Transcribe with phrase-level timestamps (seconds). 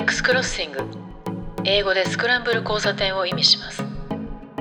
[0.00, 0.78] X クロッシング
[1.64, 3.82] 英語でスクランブル交差点を意味します。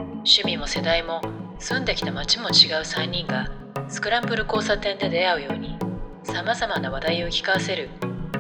[0.02, 1.22] 趣味も世代も
[1.60, 3.50] 住んできた街も違う3人が
[3.88, 5.80] スクランブル交差点で出会うように
[6.24, 7.90] さまざまな話題を聞かせる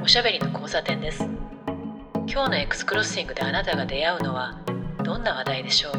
[0.03, 1.23] おしゃべりの交差点です。
[2.27, 4.59] 今日の X クロッシングであなたが出会うのは
[5.03, 5.93] どんな話題でしょう？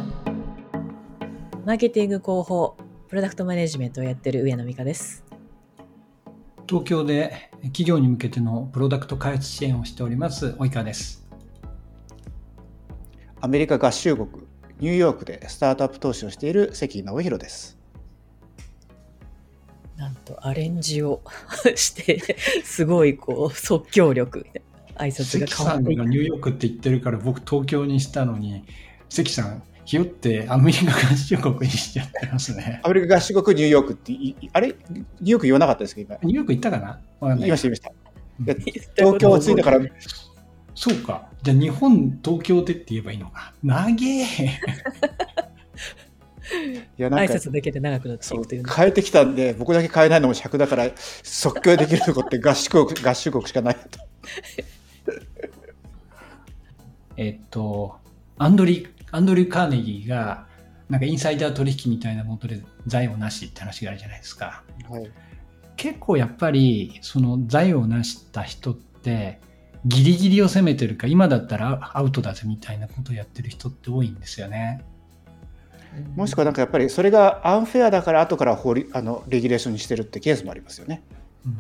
[1.64, 2.76] マーケティング広報
[3.08, 5.24] プロダクトマネジメントをやってる上野美香です。
[6.70, 11.26] 東京で企業に向けてのプロダクト開発支援をしております及川です。
[13.40, 14.28] アメリカ合衆国
[14.78, 17.76] ニューヨークでスタートアップ投資をしている関直弘です。
[19.96, 21.22] なんとアレンジを
[21.74, 24.46] してすごいこう即興力
[24.94, 28.64] 挨拶が変わっていさんがニューヨークって言ってるから僕東京にしたのに
[29.08, 32.80] 関さんひよってアメリカ合衆国にしちゃってますね。
[32.84, 34.12] アメリカ合衆国ニューヨークって、
[34.52, 34.68] あれ？
[34.68, 36.00] ニューヨーク言わなかったですか？
[36.00, 36.16] 今。
[36.22, 36.78] ニューヨーク行ったか
[37.20, 37.36] な？
[37.36, 37.92] 言いました言いました。
[38.94, 39.80] 東京着いたから。
[40.76, 41.26] そうか。
[41.42, 43.52] じゃあ日本、東京でって言えばいいのか。
[43.64, 43.94] 長え。
[46.98, 50.90] いやなんか挨拶だけで長くなっていくという変えてきたんで僕だけ変えないのも尺だから
[51.22, 54.00] 即興できるとこって合衆国 合衆国しかないと
[57.16, 57.96] えっと
[58.38, 60.46] アンドリアンドリュー・カーネギーが、
[60.88, 64.64] なんかインサイダー取引みたいなもとで財をなしって話があるじゃないですか。
[64.88, 65.10] はい、
[65.76, 69.40] 結構やっぱり、その財を成した人って、
[69.86, 74.84] ギリギリを攻めてるか、今だったらアウトだぜみたいなことをやってる人って多いんですよね。
[76.14, 81.02] もしくはなんかやっぱりそれがアンフェアだから後から法あのレギュレーションにしてるってケースもありますよね。
[81.44, 81.56] うん、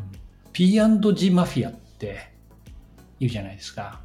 [0.52, 2.30] P&G マフィアって
[3.18, 4.00] 言うじゃないですか。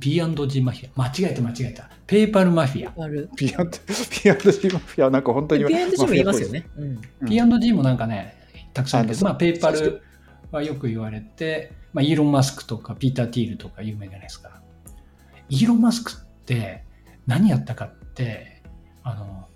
[0.00, 1.02] P&G マフィア。
[1.02, 1.90] 間違えた間違えた。
[2.06, 2.92] ペーパルマフィア。
[3.36, 5.64] P&G マフィアなんか本当に。
[5.64, 6.66] P&G も言いますよね。
[7.26, 8.36] P&G もなんかね、
[8.72, 10.02] たくさんあるけど、まあ、ペーパル
[10.50, 14.60] はよく言われて、まあ、イーロン・マスクとかピーター・ティールとか有名じゃないですか。
[15.48, 16.84] イーロン・マスクって
[17.26, 18.62] 何やったかって、
[19.02, 19.48] あの、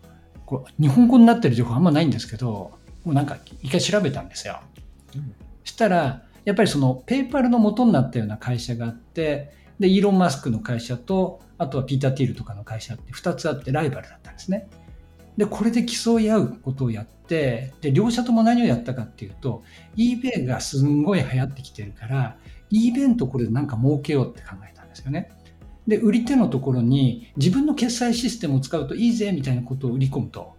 [0.47, 4.61] こう日本語になってる情報あんまないんですけど、もうなんか一回調べたんですよ。
[5.15, 5.35] うん、
[5.65, 14.69] したら、やっぱりそのペーパルの元になったような会社があって、で、イーロン・マスクの会社と、あとはピーター・ティールとかの会社って2つあってライバルだったんですね。
[15.37, 19.63] で、これで競い合うことをやって、で、両者とも何をやったかっていうと、
[19.97, 22.37] eBay がすんごい流行ってきてるから、
[22.73, 25.31] eBay のところでなんか儲けようって考えたんですよね。
[25.87, 30.55] で、売り手のところに自分の決済システムを使うといいぜみたいなことを売り込むと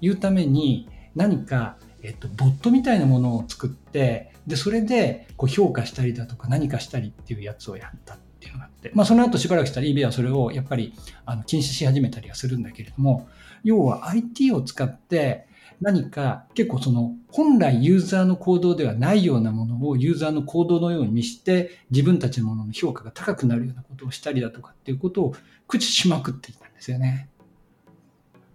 [0.00, 10.92] いうために何か、えっと、ボットみたいなものを作って、で、それでこう評価したりだとか何かしたりっていうやつをやったていうのがあって、まあ、その後しばらくしたら eBay はそれをやっぱり
[11.24, 13.28] あの禁止し始めたりはするんだけれども、
[13.62, 15.46] 要は IT を使って
[15.80, 25.34] 何か結構その本来ユーザーの行動ではないようなものをユーザーの行動のようにして自分たちのものの評価が高くなるようなことをしたりだとかっていうことを
[25.66, 27.28] 駆使しまくっていたんですよね。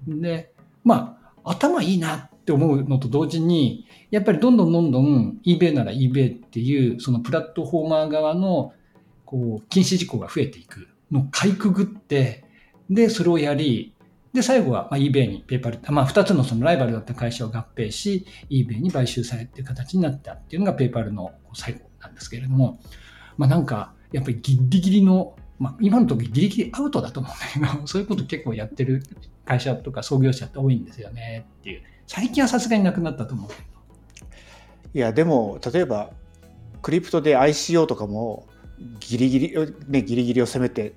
[0.07, 0.51] で、
[0.83, 8.73] まあ、頭いいなって思うのと同時に、やっぱりどんどんどんどん eBay なら eBay っていうそのプラットフォーマー側の
[9.27, 12.45] こう、禁止事項が増えていくのをかいくぐって、
[12.89, 13.93] で、それをやり、
[14.33, 22.79] で、最後は、まあ、eBay にペーパル、まあ、二つのそのライバルだった会社を合併し、eBay に買収されていう形になったっていうのがペーパルの最後なんですけれども、
[23.37, 29.03] まあ、なんか、やっぱりギリギリの、まあ、今の時ギリギリアウトだと思うんだけど、 そういうこと結構やってる
[29.43, 31.81] 会社とか創業者って多いんですよねっていう。
[32.05, 33.61] 最近はさすがになくなったと思うけど。
[34.93, 36.11] いや、でも、例えば、
[36.81, 38.47] クリプトで ICO とかも、
[38.99, 39.55] ギリギリ、
[39.87, 40.93] ね、ギリギリを攻めて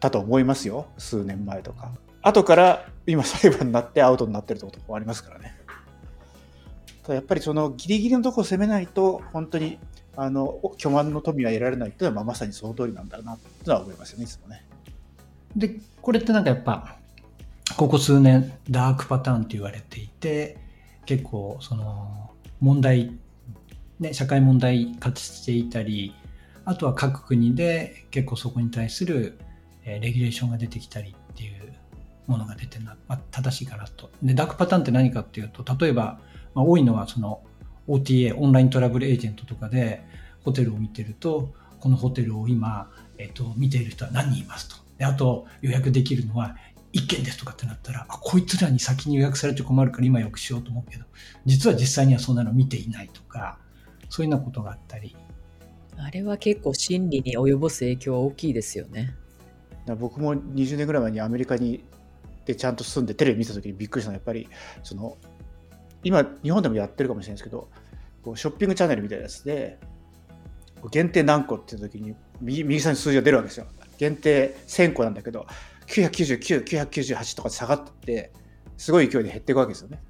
[0.00, 0.86] たと思いますよ。
[0.98, 1.92] 数年前とか。
[2.22, 5.56] 後から今裁判になってアウトになってるところもありますからね。
[7.02, 9.78] ただやっぱりそのギリギリのところを攻めないと本当に
[10.16, 14.64] あの巨万の富は得られないっていうのはまさにその通りなんだなとは思いますよねいつもね。
[15.56, 16.96] でこれってなんかやっぱ
[17.76, 20.58] ここ数年ダークパターンと言われていて
[21.06, 23.18] 結構その問題
[24.02, 26.12] ね、社会問題化していたり
[26.64, 29.38] あとは各国で結構そこに対する、
[29.84, 31.72] レギュレーションが出てきたりっていう
[32.26, 34.10] ものが出てるのは、まあ、正しいかなと。
[34.22, 36.20] で、ダークパターンって何かっていうと、例えば、
[36.54, 37.42] まあ、多いのはその
[37.88, 40.04] OTA、オンライントラブルエージェントとかで
[40.44, 44.76] ホテルを見てると、このホテルを今、えっ、と、見ている人は何人いますと。
[44.98, 46.56] で、あと予約できるのは
[46.92, 51.04] 1件ですとかってなったら、あ、こいつらに先に予約されて困るから今予約しようと思うけど、
[51.44, 53.58] 実は実際にはそんなの見ていないとか、
[54.08, 55.16] そういうようなことがあったり、
[56.04, 59.14] あれは結構心理に及ぼす影響は大きいですよね。
[59.98, 61.84] 僕も20年ぐらい前にアメリカに
[62.44, 64.48] でちゃんと住んでテレビ見た時にびっくりしたのはやっぱり
[64.82, 65.16] その
[66.02, 67.68] 今日本でもやってるかもしれないですけど
[68.22, 69.78] こうショッピングチャンネルみたいなやつで
[70.90, 73.66] 限定何個っていう時に右右下に数字が出るわけですよ。
[73.98, 75.46] 限定1000個なんだけど
[75.86, 78.32] 999、998とか下がってって
[78.76, 80.00] すごい勢いで減っていくわけですよね。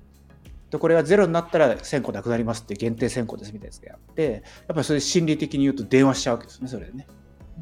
[0.72, 7.06] でこれがゼロになったら1000個なくなりますって限定1000個ですみたいなやつがあってやっぱりそれ心理的に言うと電話しちゃうわけですねそれでね。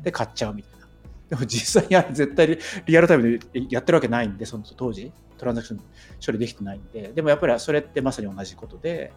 [0.00, 0.86] で買っちゃうみたいな。
[1.28, 5.80] でも実際にあれ絶対リアルタイムでやってるわけないんでその当時トランザクション
[6.24, 9.12] 処理できてないんででもやっぱりそれってまさに同じことで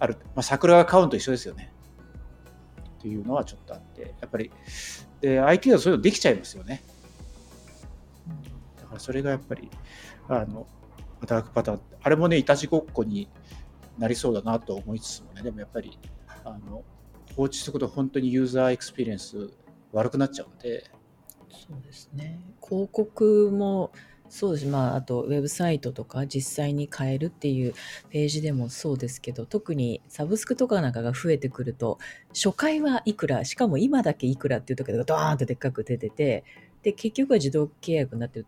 [0.00, 1.72] ある、まあ、桜が買うのと一緒ですよね。
[2.98, 4.50] っていうのはちょっとあってやっぱり
[5.20, 6.82] で IT だとそういうのできちゃいますよね。
[8.80, 9.70] だからそれがやっぱり
[10.28, 10.66] あの
[11.24, 13.28] ダークパターンあれもねいたちごっこに
[13.98, 15.98] なりそうだなと思いつつもねでもやっぱり
[16.44, 16.84] あの
[17.34, 19.50] 放置すること本当にユーザーエクスペリエンス
[19.92, 20.84] 悪くなっちゃうんで。
[21.50, 22.38] そうですね。
[22.62, 23.92] 広告も
[24.28, 24.66] そうです。
[24.66, 27.74] まああとウェブサイトとか実際に変えるっていう
[28.10, 31.98] ページでもそうですけど特にサブスクとかなんかが増えてくると
[32.34, 36.44] 初回はいくらしかも今だけいくらっていう時がドーンってでっかく出てて
[36.82, 38.46] で結局は自動契約になってる。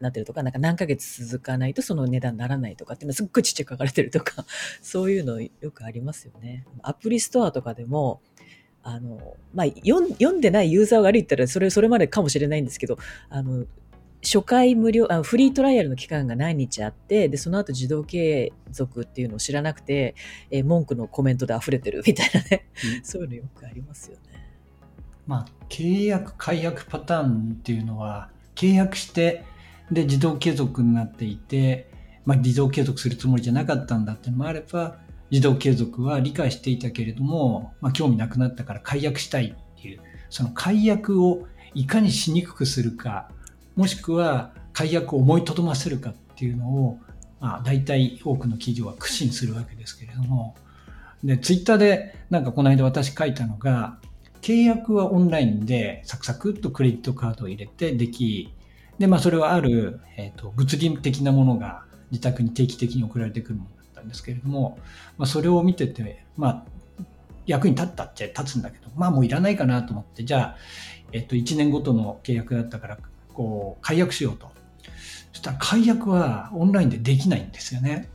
[0.00, 4.44] なってるとか、なんか何ヶ月続かないとその値段にならないとかっていうのはすっごいちっちゃく書かれてるとか、
[4.82, 6.64] そういうのよくありますよね。
[6.82, 8.20] アプリストアとかでも、
[8.82, 10.00] あの、まあ、読
[10.32, 12.98] んでないユーザーが悪いったら、それ、それまでかもしれないんですけど、
[13.28, 13.66] あの、
[14.22, 20.14] 初回無料あ、フリートライアルの期間が何日あって、で、その後自動継続っていうのを知らなくて、
[20.50, 22.66] え文句のコメントで溢れてるみたいなね、
[22.96, 24.20] うん、 そういうのよくありますよね。
[25.26, 29.44] まあ、契約解約パターンっていうのは、契約して
[29.90, 31.90] で自動継続になっていて、
[32.24, 34.98] まあ、自動継続するつもりじゃなかったんだっていうのもあれば
[35.30, 43.30] 自動継続は理解していたけれども、まあ、興味なくなったから解約したいっていうその解約をいかにしにくくするか
[43.76, 46.98] もしくは解約を思いとどませるかっていうのを、
[47.40, 50.54] まあ、大体多くの企業は苦心するわけですけれども。
[51.22, 53.98] でツイッターでなんかこの間私書いたのが
[54.40, 58.54] 契約はオンラインでサクサクっとクレジットカードを入れてでき
[59.00, 64.78] で、まあ、それはある、えっ、ー、と、物理的なものが自宅に定期的に送られてくるものだったんですけれども、
[65.16, 66.64] まあ、それを見てて、まあ、
[67.46, 70.56] 役に立ったっちゃ立つんだけど、まあもういらないかなと思って、じゃあ、
[71.12, 72.98] えっと、1年ごとの契約だったから、
[73.32, 74.50] こう、解約しようと。
[75.32, 78.10] そしたら解約はオンラインでできないんですよね。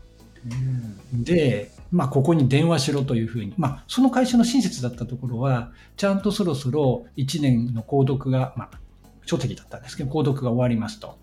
[1.14, 8.80] うん、で、まあ、ここに電話しろというふうに、まあ、その会社の親切だったところは、ちゃんとそろそろ1年の購読が、まあ、
[9.26, 11.18] 書籍だったんですけど、購読が終わりますと。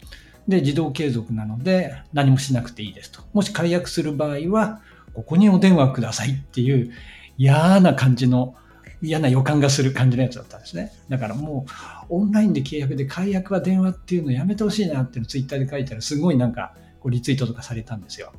[0.49, 3.23] で、自動継続なので何もしなくていいですと。
[3.33, 4.81] もし解約する場合は、
[5.15, 6.91] ここにお電話くださいっていう
[7.37, 8.55] 嫌な感じの、
[9.01, 10.93] 嫌な予感がする感じのやつだったんですね。
[11.09, 11.67] だからも
[12.09, 18.33] う、オンラインで契約で解約は電話っていうのやめてほしいなっていうのをツイッターで書いたら、すごいなんか、こうリツイートとかされたんですよ。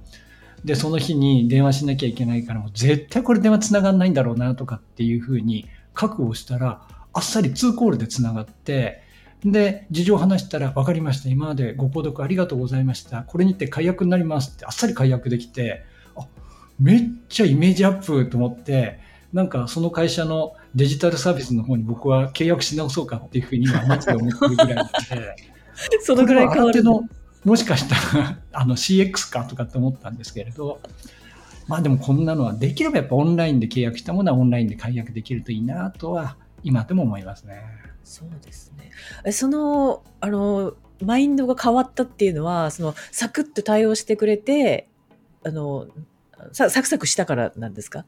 [0.63, 9.02] で、その日に電話しなきゃいけないから、もう絶対これ電話繋がんないんだろうなとかっていうふうに覚悟したら、あっさり2コールで繋がって、
[9.45, 11.29] で、事情を話したら、分かりました。
[11.29, 13.23] 今までご購読ありがとうございました。
[13.23, 15.83] これにて解約になりますって、あっさり解約できて、
[16.15, 16.27] あ、
[16.79, 18.99] めっちゃイメージアップと思って、
[19.33, 25.35] なんかその会社のデジタルサービスの方に僕は契約し直そうかっていうふうに今、マジで思ってるぐらいなので、
[26.01, 27.03] そのぐらい変わるの。
[27.43, 30.79] もしかしたら あの CX かとかって思ったんですけれど、
[31.67, 37.82] まあでもこんなのはできればやっぱオンラインで契約したものはオンラインで解約できるといいなとは今でも思いますね。
[38.03, 38.91] そうですね。
[39.25, 44.88] えその、あの、マインドが変わったっていうのは、その、サクッと対応してくれて、
[45.43, 45.88] あの、
[46.51, 48.05] サクサクしたからなんですか？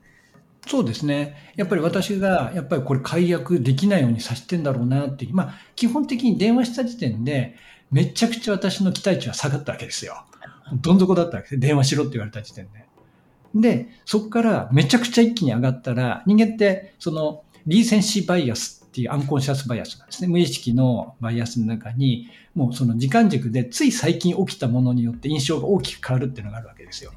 [0.67, 1.53] そうですね。
[1.55, 5.33] やっぱり私が、やっぱりこれ解約できないようにさせてんだろうなっていう。
[5.33, 7.55] まあ、基本的に電話した時点で、
[7.91, 10.25] めちゃくちゃ私の期待値は下がったわけですよ。
[10.73, 11.59] どん底だったわけです。
[11.59, 12.85] 電話しろって言われた時点で。
[13.53, 20.29] で、そこからめちゃくちゃ一気に上がったら、人間って、その、リーセンシーバイアスっていうアンコンシャスバイアスなんですね。
[20.29, 27.11] 無意識のバイアスの中に、もうその時間軸でつい最近起きたものによって印象が大きく変わるっていうのがあるわけですよ。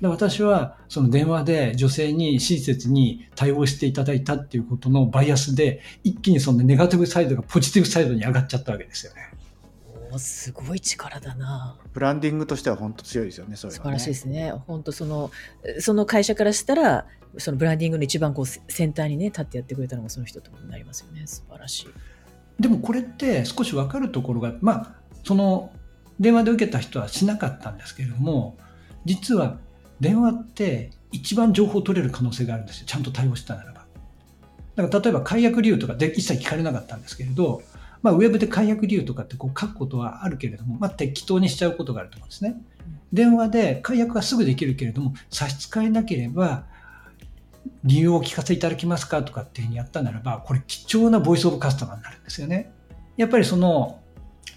[0.00, 9.30] で私はその電話で女性に親切に対応していただいたっていうことのバイアスで一気にそのネガティブサイドがポジティブサイドに上がっちゃったわけですよね。
[10.14, 11.76] おすごい力だな。
[11.92, 14.52] ブランディングとしては本当強いですよね、それ、ね、素晴らしいですね。
[14.66, 15.30] 本当その、
[15.80, 17.06] その会社からしたら、
[17.38, 21.26] そのブランディングの一番こうセンターにね立ってやってくれたのがその人となりますよね。
[21.26, 21.88] 素晴らしい。
[22.60, 24.94] でもこれって少し分かるところがまあ
[25.24, 25.72] その
[26.20, 28.56] 電話で受けた人はしなかったんですけれども
[29.04, 29.58] 実は
[29.98, 32.86] 電話って一番情報を取れる可能性があるんですよ。
[32.86, 33.84] ちゃんと対応したならば。
[34.76, 37.62] だから例えば解約理由とかで一切聞かれなかったんですけれど
[38.04, 42.60] まあ、ウェブで解約理由とかってこう書くことはあるけれども、まあ、適当にしちゃうことがあると思うんですね。
[43.14, 46.66] 電話で解約はすぐできるけれども、差し支えなければ、
[47.82, 52.70] 理由をお聞かせいただけますかとかっていうふうにやったならば、これ貴重なボイスオブカスタマーになるんですよね。
[53.16, 54.00] やっぱりその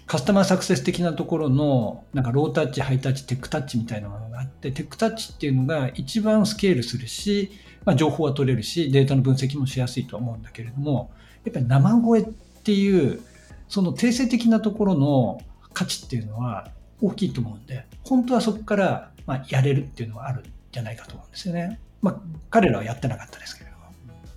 [0.06, 7.50] カスタマーサクセス的なところのなんかロータッチ、ハイタッチ、テックタッチみたいなものがあって、テックタッチっていうのが一番スケールするし、
[7.84, 11.10] まあ、情報は取れるし、データの分析もしやすいと思うんだけれども、
[11.44, 12.24] やっぱり生声っ
[12.62, 13.20] ていう、
[13.68, 15.40] その定性的なところの
[15.72, 16.70] 価値っていうのは
[17.00, 21.78] 大きいと思うんで、本当はそこからまやれるっていうのはあるんじゃないかと思うんですよね。
[22.00, 22.20] まあ、
[22.50, 23.84] 彼らはやってなかったですけれども。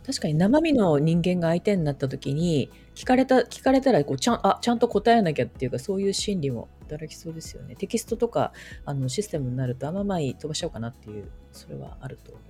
[0.06, 7.76] 確かに生身の人間が相手になった時に聞かれた聞かれたらこうちゃんあちゃんと答えなきゃっていうかそういう心理も働きそうですよね。
[7.76, 8.52] テキストとか
[8.86, 12.44] あのシステムになるとあんま前飛ばしちゃおうかなっていうそれはあると思う。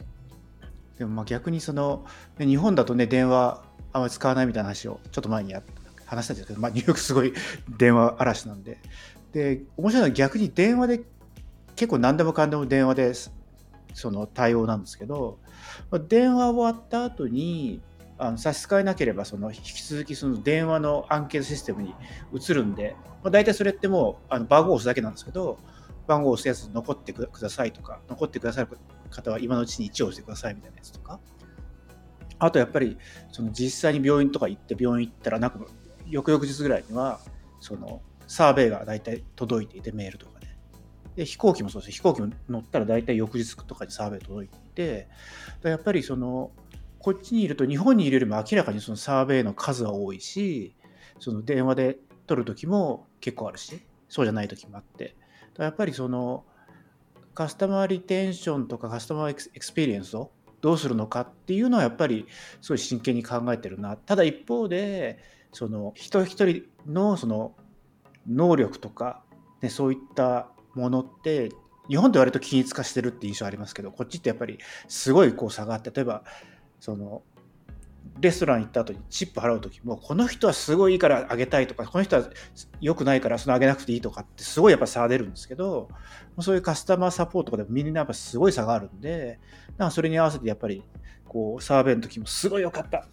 [0.98, 2.06] でもまあ逆にその
[2.40, 5.54] 日本だとね電話あんまり使わないみたいな話をちょっと前に
[6.12, 7.34] 話したんですけど、まあ、ニューヨークすごい
[7.78, 8.80] 電話嵐なんで。
[9.32, 11.02] で面白いのは逆に電話で
[11.78, 13.14] 結構何でもかんでも電話で
[13.94, 15.40] その対応なんですけど
[16.10, 17.82] 電話終わった後に
[18.18, 21.96] あの差し支えなければその引き続きその電話のアンケートシステムに
[22.34, 25.60] 移るんで、まあ、大体それってもうあの番号を押すだけなんですけど
[26.08, 28.78] 番号を押すやつ残ってくださいとか残ってくださる
[29.10, 31.22] 方は今のうちに1を押してくださいみたいなやつとか。
[32.44, 32.98] あとやっぱり
[33.32, 35.60] その実際に病院とか行って病院行ったらなんか
[36.12, 37.20] 翌々日ぐらいには
[37.60, 40.48] そのサーベイが大体届いていてメールとかで
[41.16, 41.92] で飛行機もそうです。
[41.92, 45.08] 飛行機も乗ったら大体翌日とかにサーベイ届いていて
[45.64, 46.52] やっぱりその
[47.00, 50.76] こっちにいると日本にいるよりも明らかにそのサーベイの数は多いし
[51.20, 55.16] その電話で取る時も結構あるしそうじゃない時もあって。
[55.58, 56.46] やっぱりその
[57.34, 62.26] カスタマーリテンションとかカスタマーエクスペリエンスをどうするのかっていうのはやっぱり
[62.62, 63.98] すごい真剣に考えてるな。
[63.98, 65.20] ただ一方で
[65.52, 67.54] その人一人のその
[68.28, 69.24] 能力とか、
[69.62, 71.52] ね、そういったものって
[71.90, 76.24] 日本って割と均一化してるって印象ありますけどこっちってやっぱりすごいこう差があって例えば
[76.80, 77.24] その
[78.20, 82.24] レストラン行った後にチップ払う時もこの人はすごいいいからあげたいとかこの人は
[82.80, 85.90] 良くないからそのあげなくていいとかってすごいやっぱ差が出るんですけど
[86.40, 89.40] そういうカスタマーサポートとかでもみんなやっぱすごい差があるんで
[89.78, 90.84] なんかそれに合わせてやっぱり
[91.28, 93.08] こうサーベイの時もすごい良かった。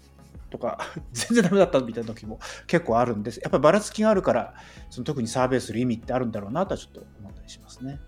[0.50, 0.78] とか
[1.12, 4.54] 全然ダメだったみたいな時も結構あるんですやっぱりばらつきがあるから
[4.90, 8.00] その特にサーベイする意味ってあるんだろうなとはちょっと思ったりしますね。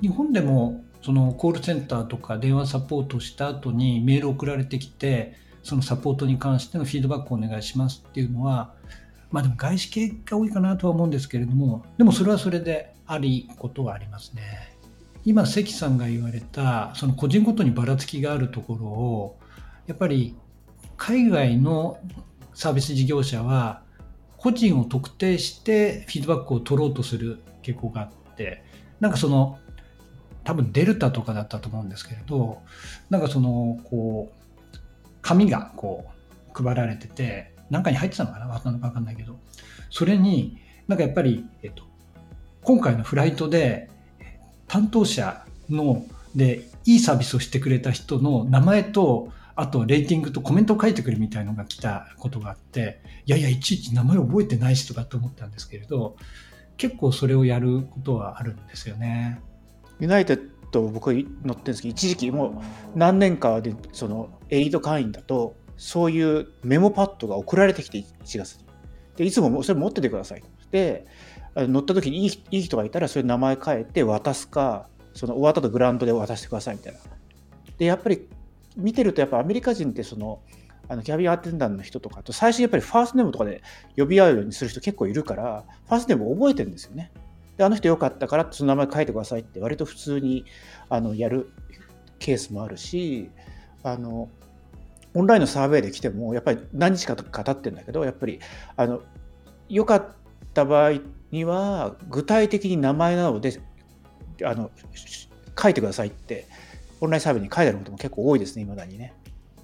[0.00, 8.74] 日本でもそのコールセンターとか電話サポートした後にメール送られてきてそのサポートに関してのフィードバックをお願いしますっていうのは、
[9.30, 14.76] まあでも外資系が多いかなとは思うんですけれども、でもそれはそれでありことはありますね。
[15.24, 19.38] 今、関さんが言われた、その個人ごとにばらつきがあるところを、
[19.86, 20.36] やっぱり
[21.04, 21.98] 海外の
[22.54, 23.82] サービス事業者は、
[24.36, 28.62] 個人を特定してフィードバックを取ろうとする傾向があって、
[29.00, 29.58] なんかその、
[30.44, 32.62] 多分デルタとかだったと思うんですけれど、
[33.10, 34.78] なんかその、こう、
[35.22, 36.04] 紙がこ
[36.54, 38.46] う配られてて、中に入ってたのかな？
[38.46, 39.40] わかんないけど、
[39.90, 40.56] それに
[40.86, 41.82] なんかやっぱり、えっと、
[42.62, 43.90] 今回のフライトで
[44.68, 46.06] 担当者の
[46.36, 56.16] でいいサービスをしてくれた人の名前とあとレーティングとコメントを書いてくれみたいのが来たことがあっていやいやいちいち名前覚えてないしとかと思ったんですけれど
[56.76, 59.40] 結構それをやることはあるんですよね。
[60.00, 62.62] ユナイテッド僕乗ってるんですけど一時期も
[62.94, 68.64] う何年かでそのエリート会員だとそういうメモパッドが送られてきて1月に
[69.16, 70.42] でいつもそれ持っててください。
[70.70, 71.06] で
[71.54, 76.98] 乗った時にいいいい人がいたらそれ名前変えて渡すかその終わったとグラウンドで渡してくださいみたいな。
[77.76, 78.26] でやっぱり
[78.76, 80.40] 見てるとやっぱアメリカ人ってその
[80.88, 83.62] あのキャビンアテンダントの人とかと最初やっぱりファーストネームとかで
[83.96, 87.12] 呼び合うようにする人結構いるからファーストネーム覚えてるんですよね。
[87.56, 90.44] であの人よかったからその名前書いてくださいって割と普通に
[90.88, 91.50] あのやる
[92.18, 93.30] ケースもあるし
[93.82, 94.28] あの
[95.14, 98.40] オンラインのサーベイで来てもやっぱり何日か経ってるんだけどやっぱり
[98.76, 99.02] あの
[99.68, 100.08] よかっ
[100.54, 101.00] た場合
[101.30, 103.60] には具体的に名前なので
[104.44, 104.70] あの
[105.60, 106.46] 書いてくださいって
[107.02, 109.12] オンラインサーベイに書いてあることも結構多いですね未だにね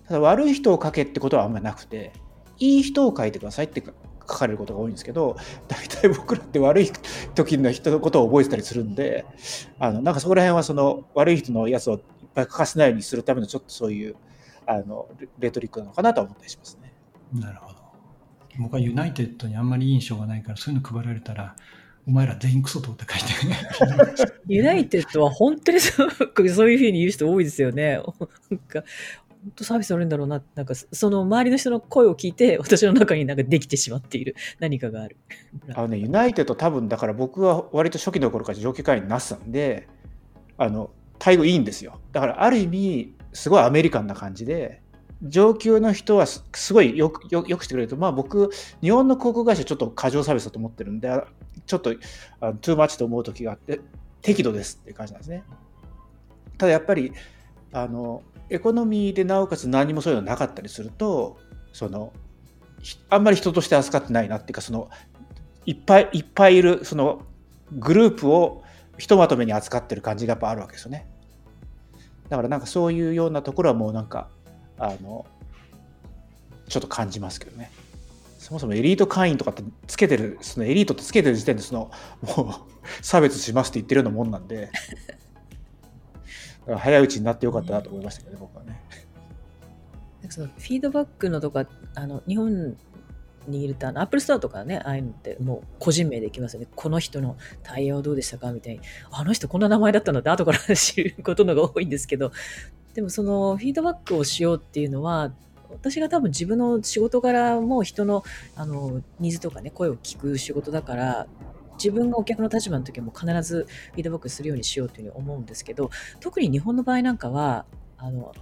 [0.07, 2.13] ただ悪い人を書けってことはあんまりなくて
[2.59, 3.93] いい人を書いてくださいって書
[4.27, 5.37] かれることが多いんですけど
[5.69, 6.91] 大体僕らって悪い
[7.37, 9.25] 時の人のことを覚えてたりするんで
[9.79, 12.01] あのなんかそこら辺はその悪い人のやつをいっ
[12.35, 14.17] ぱい書かせないようにするためのちょっとそういう
[14.67, 16.93] あのレトリックなのかなと思ったりしますね。
[17.33, 17.79] なるほど
[18.59, 21.55] 僕はユナイテッドにあんまり印象がないからそういうの配られたら
[22.09, 23.35] お前ら全員クソとって書いて
[24.47, 26.11] ユナイテッドは本当にそう
[26.49, 28.01] そういうふうに言う人多いですよね。
[28.51, 28.83] なんか
[29.43, 30.43] 本当サービス悪いんだろうな。
[30.55, 35.17] なんか、その周りの人の声を聞いて、私の中になんかできてしまっている何かがある。
[35.75, 39.87] あのね、ユナイテッド多分、だから僕は割と初期の頃から上級会員になってたんで、
[40.57, 40.91] あの、
[41.25, 42.01] 待遇いいんですよ。
[42.13, 44.83] だからある意味、すごいアメリカンな感じで、
[45.23, 51.11] 上級の人はすごいよくよよくしてくれると、まあ僕、日本の航空会社ちょっと過剰サービスだと思ってるんで、
[51.67, 51.95] ちょっと
[52.41, 53.81] あのトゥーマッチと思う時があって、
[54.23, 55.43] 適度ですっていう感じなんですね。
[56.57, 57.13] ただやっぱり、
[57.73, 61.39] あの、エコノミーでなおかつ何もそういうのなかったりすると、
[61.73, 62.13] その、
[63.11, 64.89] あんまり人として扱ってないなっていうか、その、
[65.67, 67.23] いっぱいいっぱいいる、その、
[67.73, 68.63] グループを
[68.97, 71.07] ひとまとめに扱ってる感じがやっぱあるわけですよね。
[72.29, 74.29] だからなんかそういうようなところはもうなんか
[74.79, 75.27] あの
[76.69, 77.71] ちょっと感じますけどね。
[78.39, 81.91] そもそもエリート会員とかってつけてるそのエリートってつけてる時点でその
[82.37, 84.71] もう差別しますって言ってるようなもんなんで
[86.61, 88.81] だから早いうちになってよかったなと思いましたけどね、僕はね。
[90.31, 92.77] そのフィードバックのとかあの日本
[93.47, 98.81] にいるとあのアップルストアとかねああいうのってもう個人名でいきますよねこの人の対応どうでしたかみたいに
[99.11, 102.33] あの人こんな名前だったのって後から知ることのが多いんですけど
[102.95, 105.33] でもそのフィードバックをしようっていうのは
[105.71, 108.25] 私が多分自分の仕事柄も人の
[108.57, 111.27] あのニーズとかね声を聞く仕事だから
[111.75, 115.91] 自分がお客の立場の時も必ずフィードバックするようにしようというふうに思うんですけど
[116.21, 117.67] 特に日本の場合なんかは
[117.99, 118.33] あの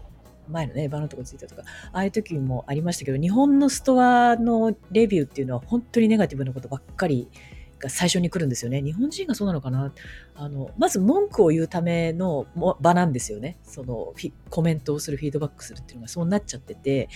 [0.48, 1.62] 前のね、バーのとこついたとか、
[1.92, 7.28] ああいう時もありましたけど、日本のストアのレビューっていうのは本当にネガティブなことばっかり
[7.78, 8.82] が最初に来るんですよね。
[8.82, 9.92] 日本人がそうなのかな？
[10.34, 12.46] あの、まず文句を言うための
[12.80, 13.58] 場なんですよね。
[13.62, 14.14] その
[14.50, 17.08] コメントをする、フィードバックするっていうのがそうなっちゃってて、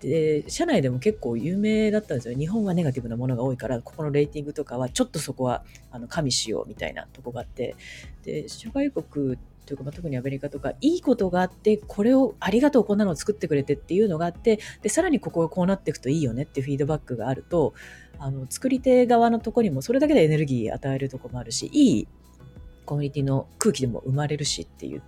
[0.00, 2.38] で、社内でも結構有名だったんですよ。
[2.38, 7.74] 日本はネガティブなものが多いから、ここのレーティングとかはちょっとそこはあの加味しようみたいなとこがあって、
[8.22, 17.74] で、諸外国というか、まあ、特にアメリカとか、いいことがあって、これをありがとう、こんなのを作ってくれてっていうのがあって、で、さらにここがこうなっていくといいよねっていうフィードバックがあると、
[18.18, 22.08] あの、作り手側のとこにもそれだけでエネルギー与えるとこもあるし、いい
[22.84, 25.02] コミュニティの空気でも生まれるしっていう、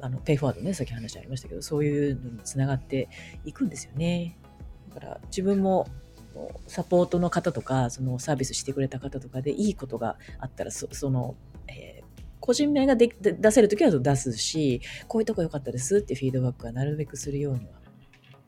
[0.00, 3.08] あの、ペイフォワードね、さっき話ありましたけど、そういうのにつながって
[3.44, 4.38] いくんですよね。
[4.94, 5.86] だから自分も
[6.66, 11.34] サポートの方とか、そのサービスしてくれた方とかでいいことがあったら、その、
[11.68, 12.02] えー
[12.42, 17.74] 個人名がで出せるときは出すし、こういうとこ良かったですってフィードバックはなるべくするようには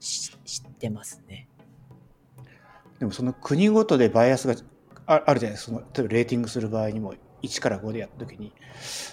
[0.01, 0.33] 知
[0.67, 1.47] ってますね。
[2.99, 4.55] でもその国ごとでバイアスが
[5.07, 5.73] あるじゃないですか。
[5.73, 8.53] その例えばレーティングする場合にも1から5でやったときに。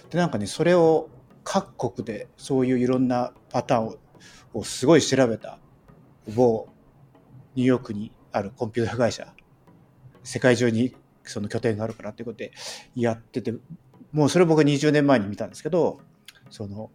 [0.10, 1.10] で、なんかね、それを
[1.44, 3.96] 各国でそういういろんなパターンを
[4.54, 5.60] をすごい調べた
[6.36, 6.68] 某
[7.56, 9.34] ニューヨークにあるコンピューター会社
[10.24, 12.52] 世界中にその拠点があるからっていうことで
[12.96, 13.54] やってて
[14.12, 16.00] もうそれ僕は20年前に見たんですけど
[16.50, 16.92] その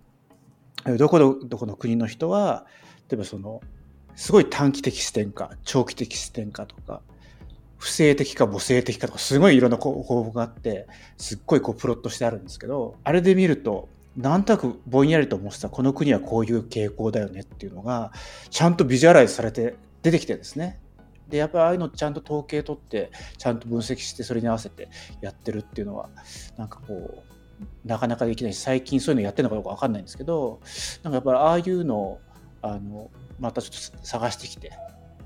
[0.98, 2.66] どこどこの国の人は
[3.08, 3.60] 例えばその
[4.16, 7.02] すごい短期的視点か長期的視点かとか
[7.78, 10.86] 不正的か母性的かとかすごいいろんな項目があって
[11.18, 18.12] すっごいこうプロットしてあるんですけどあれで見るとなんとなくぼんやりと思ってたこの国はこういう傾向だよねっていうのが
[18.50, 20.80] ちゃんとビジュアライズされて出てきてるんですね。
[21.28, 24.88] でやっぱりああいうのちゃんと統計取ってちゃんと分析してそれに合わせて
[25.20, 26.08] やってるっていうのは
[26.56, 30.60] なんかこうなかなかできないし最近そういうのやってるのかどうか分かんないんですけど
[31.02, 32.20] なんかやっぱりああいうの
[32.62, 34.72] あのまたちょっと探してきて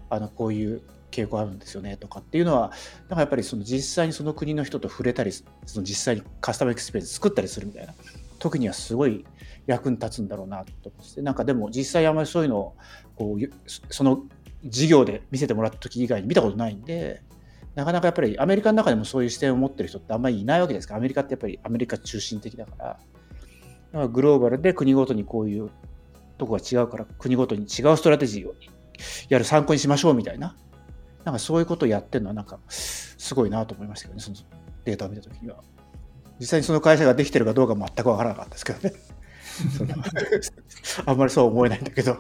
[0.08, 2.72] あのこういう傾向あるんですよねとかっていうのは
[3.08, 5.44] なんかやっぱりその実際にその国の人と触れたりそ
[5.76, 7.94] の実際にカスタマーエクスペリエンス作ったりするみたいな。
[8.40, 9.24] 時にはすごい
[9.66, 11.22] 役に立つんだろうなと思って。
[11.22, 12.76] なんかでも実際あんまりそういうのを
[13.14, 14.24] こうその
[14.64, 17.22] 授業で見せてもらった時以外に見たことないんで、
[17.74, 22.98] なかなかやっぱりアメリカの中でもそういう視点を持ってる人ってあんまりいないわけですから、アメリカってやっぱりアメリカ中心的だから、だか
[23.92, 25.70] らグローバルで国ごとにこういう
[26.40, 28.54] とこが違うから、国ごとに違うストラテジーを
[29.28, 30.56] やる参考にしましょうみたいな、
[31.24, 34.36] なんかそういうことをやってるのはなんかすごいなと思いましたけどね、その
[34.84, 35.62] データを見たときには。
[36.40, 38.94] 実際にその会社ができてるかどうか全くわからなかったですけどね。
[41.06, 42.16] あんまりそう思えないんだけど。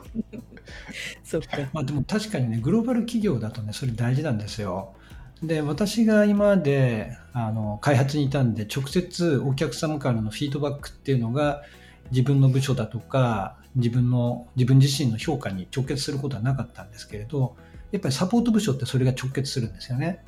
[1.24, 1.48] そうか。
[1.72, 4.94] まあでも確かにね、グローバル企業だとね、それ大事なんですよ。
[5.42, 11.62] で、私が今まであの開発にいたんで、直接お客様からのフィードバックっていうのが、
[12.10, 17.56] 自分の部署だとか、自分の、自分自身の評価に直結することはなかったんですけれど、
[17.92, 20.24] やっぱりサポート部署ってそれが直結するんですよね。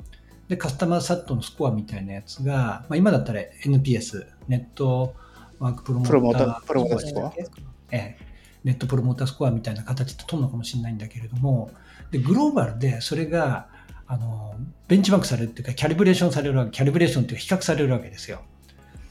[0.47, 5.15] で、カスタマーサットのスコアみたいなやつが、まあ、今だったら NPS、ネット
[5.59, 7.47] ワークプロモータープロモータースコア、え
[7.91, 8.17] え、
[8.63, 11.71] ネットプロモータースコアみたいな形で取るのかもしれないんだけれども、
[12.11, 13.67] でグローバルでそれが
[14.07, 14.55] あの
[14.87, 18.41] ベンチマークされるっていうか、キャリブレーションされるわけ、キャリブレーションっていうか比較されるわけですよ。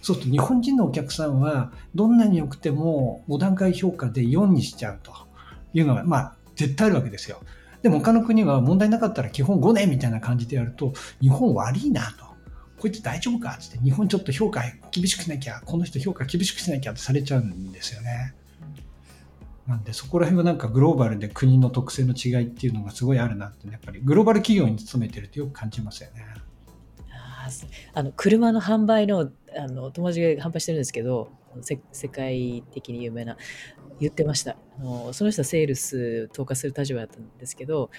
[0.02, 5.12] そうすると日本人のお客さんはどんなに良くても5段階評価で4にしちゃうと
[5.72, 7.40] いうのが、まあ、絶対あるわけですよ。
[7.82, 12.32] でも他の国は問題なかったら基本5年みたいな感じでやると日本悪いなと。
[12.78, 14.60] こいつ大丈夫かって、日本ちょっと評価
[14.90, 18.34] 厳しくしなきゃ、この人評価厳しくしなきゃってされちゃうんですよね。
[19.68, 26.26] なんでそこら辺はなんかグローバルで国の特性の違いっていうのがすごいあるなってやっぱりグローバル企業に勤めてるとよく感じますよね。
[27.94, 31.30] あの車の販売のあの友達が販売してるんですけど
[31.92, 33.36] 世界的に有名な
[34.00, 37.90] 言ってましたあのその人はセールス投下する立場だったんですけど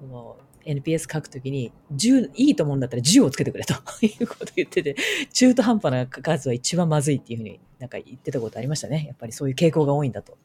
[0.00, 4.96] その NPS 書くときに10いいと思うんだったら10をつけてくれと いうことを言ってて
[5.32, 10.36] 中途半端な数は一番まずいっていうふうになんか言ってたことありましたねやっぱりそういう傾向が多いんだと。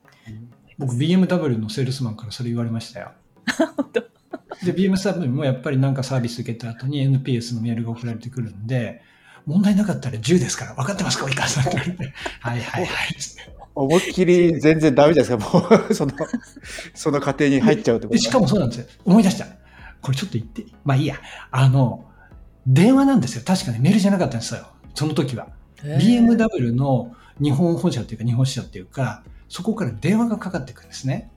[0.78, 3.12] 僕 BMW のセールスマンからそれ言われましたよ。
[4.63, 9.02] で BMW もやっぱりなんかサービス受けた後に NPS のメールが送られてくるんで
[9.45, 12.13] 問題なかったら10ですから分かってますか及川さんって言われて。
[12.39, 13.15] はいはいはい。
[13.75, 15.93] 思いっきり全然ダメじゃないですかもう。
[15.95, 16.13] その
[16.93, 18.19] その過程に入っちゃうってこと。
[18.19, 18.86] しかもそうなんですよ。
[19.06, 19.47] 思い出した。
[20.01, 20.65] これちょっと言って。
[20.86, 21.15] まあいいや。
[21.51, 22.06] あの
[22.67, 23.43] 電話なんですよ。
[23.45, 24.67] 確かにメールじゃなかったんですよ。
[24.93, 25.47] その時は。
[25.84, 31.29] BMW の日本本社っていうか日本支社っていうかそこから電話がかかってくるんですね。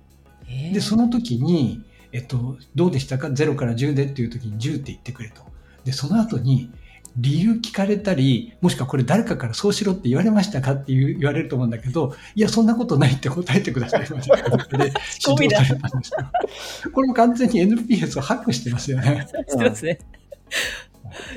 [0.73, 5.43] で、その時に、えっと、どうでしたか ?0 から10でっていう時に10って言ってくれと。
[5.85, 6.71] で、その後に、
[7.19, 14.37] 理由聞かれたり、もしくはこれ誰かからそうしろって言われましたかって言われると思うんだけど、いや、そんなことないって答えてくださいま した。
[14.77, 14.93] で、
[15.27, 16.91] 指導されたんですよ。
[16.93, 19.27] これも完全に NPS をハックしてますよね。
[19.49, 19.99] してますね。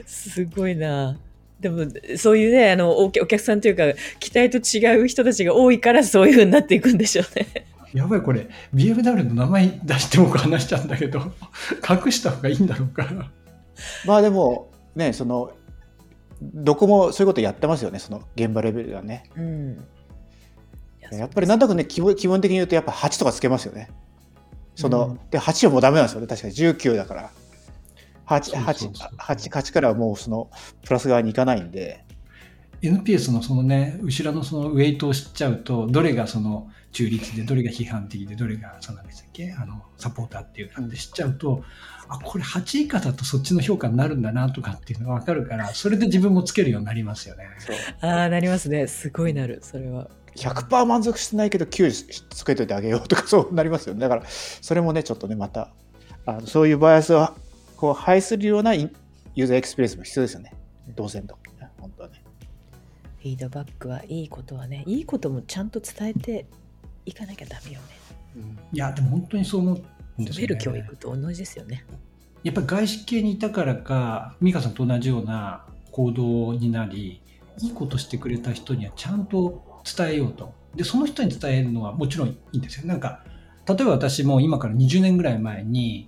[0.06, 1.18] すごいな。
[1.60, 1.86] でも、
[2.18, 3.84] そういうね、あのお、お客さんというか、
[4.20, 7.66] 期待と違う人たちが多いから、そういうふうになっていくんでしょうね。
[7.94, 11.34] やばい、これ、BMW の名前出して僕話しちゃうんだけど、
[11.88, 13.32] 隠した方がいいんだろうか。
[14.06, 15.52] まあでも、ね、その、
[16.42, 19.24] どこもそういうことやってますよね、その現場レベルではね。
[19.36, 19.86] うん、
[21.12, 23.90] やっぱりなんとなくね、基本基本的に言うと、やっぱ8とかつけますよね。
[24.76, 27.32] その、うん、で、8はもうダメなんですよね、確かに19だから。
[28.28, 30.50] 8, 8, 8, 8からはもうその
[30.84, 32.06] プラス側に行かないんで。
[32.82, 41.64] NPS のそのね、後ろのそのウェイトを知っちゃうと、どれがその中立で、どれが批判的で、どれがそのでしたっけあの、サポーターっていう感じで知っちゃうと、
[42.10, 47.48] あ、これ8以下だとそっちの評価になるんだなとかっていうのがわかるから、それで自分もつけるようになりますよね。
[48.02, 48.88] ああ、なりますね。
[48.88, 50.10] すごいなる、それは。
[50.36, 54.02] 100%満足してないけど9つけといてあげようとかそうなりますよね。
[54.02, 55.72] だから、それもね、ちょっとね、また、
[56.26, 57.36] あのそういうバイアスは
[57.78, 60.54] こう排するようなユーザーエクスペリエンスも必要ですよね。
[60.96, 61.38] 当然と。
[61.80, 62.22] 本当はね。
[63.20, 66.46] フィードバックはいいことはね、いいこともちゃんと伝えて
[67.06, 67.86] いかなきゃダメよね。
[68.38, 69.84] うん、いや、でも本当にそう思うん
[70.26, 70.48] ですよ、ね。
[70.48, 71.86] る教育と同じですよね。
[72.44, 77.22] やっぱり外資系にいたからか、美香さんと同じような行動になり、
[77.62, 80.54] いいことしてくれた人にはちゃんと伝えようと。
[80.76, 82.86] で、その人に伝えるのはもちろんいいんですよ。
[82.86, 83.24] なんか、
[83.68, 86.08] 例えば私も今から20年ぐらい前に、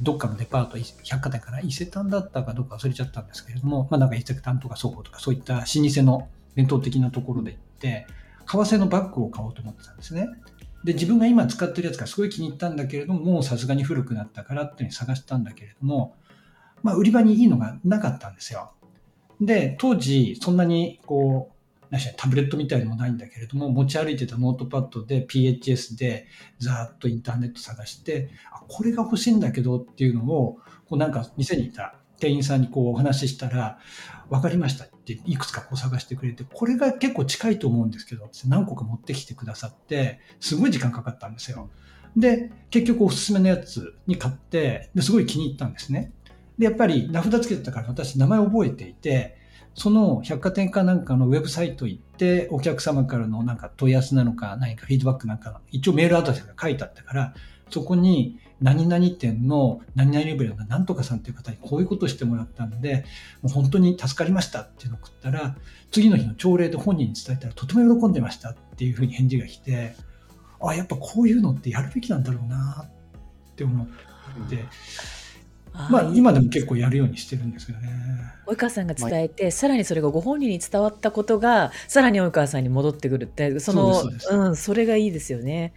[0.00, 8.06] どっかのデパート、百貨店から伊勢丹だったかどうか忘れちゃったんですけれども、まあなんか伊勢丹とか倉庫とかそういった老舗の伝統的なところで行って、
[8.46, 10.28] 革製のバッグを買おうと思ってたんですね。
[10.84, 16.16] で、自分が今使ってるやつがすごい気に入ったんだけれども、もうさすがに古くなったからっていうふうに探したんだけれども、
[16.82, 18.72] まあ売り場にいいのがなかったんですよ。
[19.40, 26.26] で、当時そんなにこう、なしタブレットみたいのもないんだけれども、持ち歩いてたノートパッドで PHS で
[26.58, 33.78] ざーっとインターネット探して、あ、これが欲しいんだけどっていうのを、こうなんか店にいた店員さんにこうお話ししたら、
[34.30, 41.68] 分かりましたっていくつかこう探してくれて、これが結構近いと思うんですけど、何個か持ってきてくださって、すごい時間かかったんですよ。
[42.16, 46.12] で、結局おすすめのやつに買って、ですごい気に入ったんですね。
[46.56, 49.36] で、やっぱり名札つけてたから私名前覚えていて、
[49.74, 57.34] その百貨店かなんかのウェブサイト行って、お客様からのなんか問い合わせなのか、何かフィードバックなんか、一応メールアドレスが書いてあったから、
[57.70, 63.04] そこに何々店の何々レベルのなんとかさんっていう方にこういうことしてもらったんで、
[63.42, 65.56] もう本当に助かりましたっていうのを送ったら、
[65.90, 69.94] 次の日の朝礼で本人に伝えたらとても喜んでましたっていうふうに返事が来て、
[70.60, 73.86] あ、やっぱこういうのってやるべきなんだろうなって思っ
[74.48, 74.64] て、
[75.72, 77.88] まあ、今でも結構やるようにしてるんですよね。
[78.46, 85.72] 及川さんが伝えて、さらにそれがご本人に伝わったことがさらに及川さんに戻ってくるってそのうん、それがいいですよね。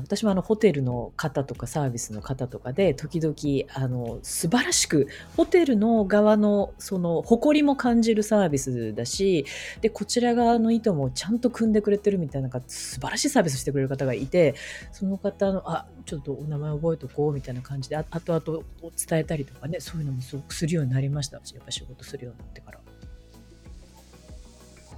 [0.00, 3.34] 私もあのホテルの方とかサービスの方とかで時々
[3.74, 9.46] あの素晴らしくホテルの側のその誇りも感じるサービスだし
[9.80, 14.54] でこちら側の意図もちゃんと組んでくれてるみたいな素晴らしいサービスしてくれる方がいて
[14.92, 18.64] その方のあちょっとお名前覚えとこうみたいな感じで後々
[18.96, 22.80] 伝えたりとかねそういうのもすごくするようになりましたやっぱ仕事するようになってから。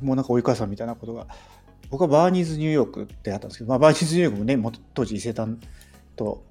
[0.01, 1.27] もうなんか及川さんみたいなことが
[1.91, 5.61] 僕はバーニーズニューヨークってあったんですけど、まあ、バーニーズニューヨークもね、も当時伊勢丹
[6.17, 6.45] と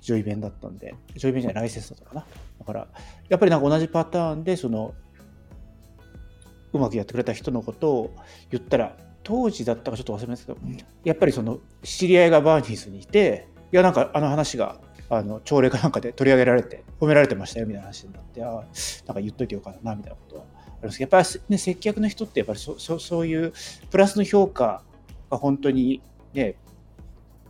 [0.00, 2.26] ジョイベンだったんで、ジョイベンじゃない、ライセンスだったかな。
[2.58, 2.88] だから、
[3.28, 4.94] やっぱりなんか同じパターンで、その、
[6.72, 8.16] うまくやってくれた人のことを
[8.50, 10.66] 言ったら、当時だったかちょっと忘れましたけど
[11.04, 20.44] やっぱりその知り合いがバーニーズにいていやなんかあの話があの朝礼かなんかで取り上げられて褒められてましたよみたいな話になってあなんか言っといてよかったなみたいなことは
[20.80, 23.52] ありますけどやっぱり、ね、接客の人ってやっぱりそそそういう
[23.90, 24.82] プラスの評価
[25.30, 26.56] が本当にね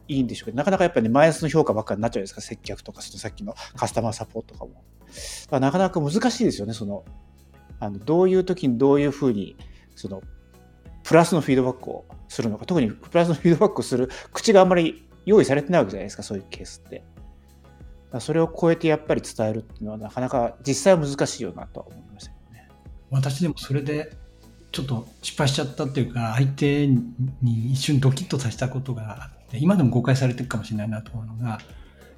[0.09, 4.83] いいんでしょうけどなかなかやっぱりねマイナスの評価ばっかりになっちゃうんですか接客とかそのさっきのカスタマーサポートとかも。
[5.51, 7.05] なかなか難しいですよねその
[7.81, 9.57] あのどういう時にどういうふうに
[9.97, 10.23] その
[11.03, 17.03] プラスのフィードバックをするのか特にプラスのフィードバックをする口があんまり用意されてないわけじゃないですかそういうケースって。
[18.19, 22.33] それを超えてやっぱり伝えるっていうのはなかなか実際は難しいよなとは思いました。
[23.11, 24.13] 私でもそれで
[24.73, 31.61] ちょっと失敗しちゃったっていうか相手に一瞬ドキッとさせたことがあって今でも誤解されてるかもしれないなと思うのが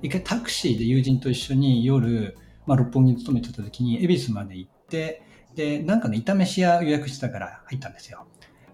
[0.02, 5.22] 一回タクシーで友人と一緒に夜、まあ、六本木に勤めてた時に恵比寿まで行って
[5.54, 8.26] でなんかね炒飯屋予約してたから入ったんですよ。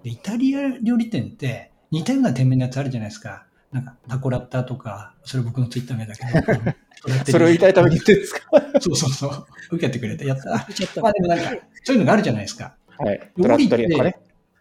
[0.03, 3.47] でイタリア料理店って似たような店名のやつあるじゃないですか。
[3.73, 6.73] なんかタコラッタとかそれ僕のツイッター名だけど。
[7.31, 8.41] それを言いたいために言ってるんですか？
[8.81, 9.47] そうそうそう。
[9.77, 10.51] 受けてくれて、やった。
[11.01, 11.53] まあでもなんか、
[11.89, 12.75] そういうのがあるじゃないですか。
[12.99, 13.33] はい。
[13.41, 14.19] トラットリアかね。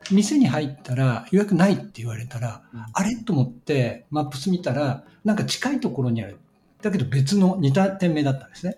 [0.10, 3.18] 店に入ったら予約ないって言われたら、うん、あれ？
[3.18, 6.38] と思ってマップス見たら、なんか近いところにある。
[6.82, 8.78] だけど別の似た店名だったんですね。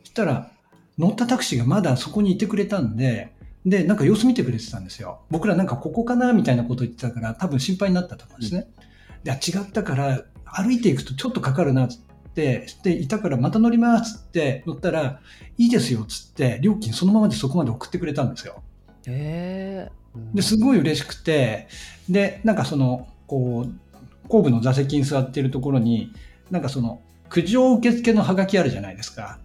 [0.00, 0.50] そしたら、
[0.98, 3.32] 乗ったタクシーがまだそこにいてくれたんで、
[3.64, 5.20] で、なんか様子見てくれてたんですよ。
[5.30, 8.68] 僕らなんかここかなみたいなこと言ってたから、多分心配になったと思うんですね。
[8.76, 11.96] うん、で、違ったから、歩いていくとちょっとかかるな、って
[12.38, 15.20] でいたからまた乗りますって乗ったら
[15.56, 18.62] いいですよっつって料金そのままでそこまで送ってくれたんですよ。
[19.06, 19.90] へ
[20.34, 21.66] ですごい嬉しくて
[22.08, 26.12] でなんかそのこう後部の座席に座っているところに
[26.50, 29.38] なんかその苦情受付のハガキあるじゃないですか。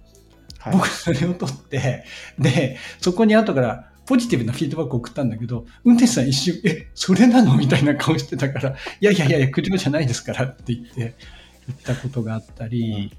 [0.60, 2.06] はい、僕それを取って
[2.38, 7.56] でそこに後からポジティブなフィードバックを送ったんだけど、運転手さん一瞬、え、それなの？
[7.56, 11.16] みたいな顔してたから、いやいやいや、苦情じゃないですからって言って、
[11.68, 13.12] 行ったことがあったり、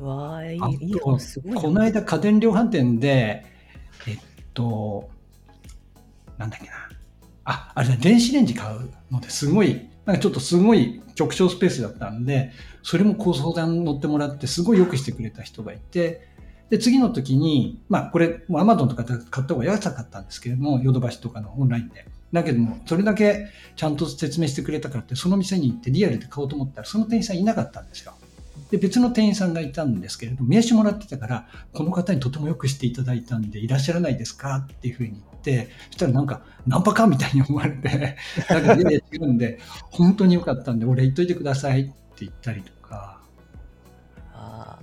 [0.00, 1.54] わあ、いい、いいすごい。
[1.54, 3.44] この間家電量販店で、
[4.08, 4.18] えっ
[4.52, 5.08] と、
[6.36, 6.72] なんだっけな。
[7.44, 12.50] あ、あれだ、電子レンジ買うのですごい、なんかちょっとすごい局長スペースだったんで、
[12.82, 16.28] それもご相談乗ってもらって、すごいよくしてくれた人がいて、
[16.70, 22.06] で、次の時に、まあ、これ、もうアマゾンとか買った方が安かったんですけれども、ヨドバシとかのオンラインで。
[22.34, 28.12] だけども、それだけちゃんと説明してくれたからって、その店に行ってリアルで買おうと思ったら、その店員さんいなかったんですよ。
[28.70, 34.66] で、別の店員さんがいたんですけれど、名刺もらってたから、この方にとてもよくしていただいたんで、いらっしゃらないですか？
[34.68, 38.16] っていうふうに言って、そしたらなんか、ナンパかみたいに思われて、
[38.50, 41.92] なんか全然違うんで、本当によかったんで、俺言っといてくださいって
[42.24, 43.20] 言ったりとか、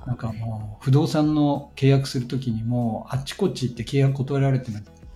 [0.07, 4.71] なんかもう、不動産の契約するときにも、あっちこっち行って契約断られて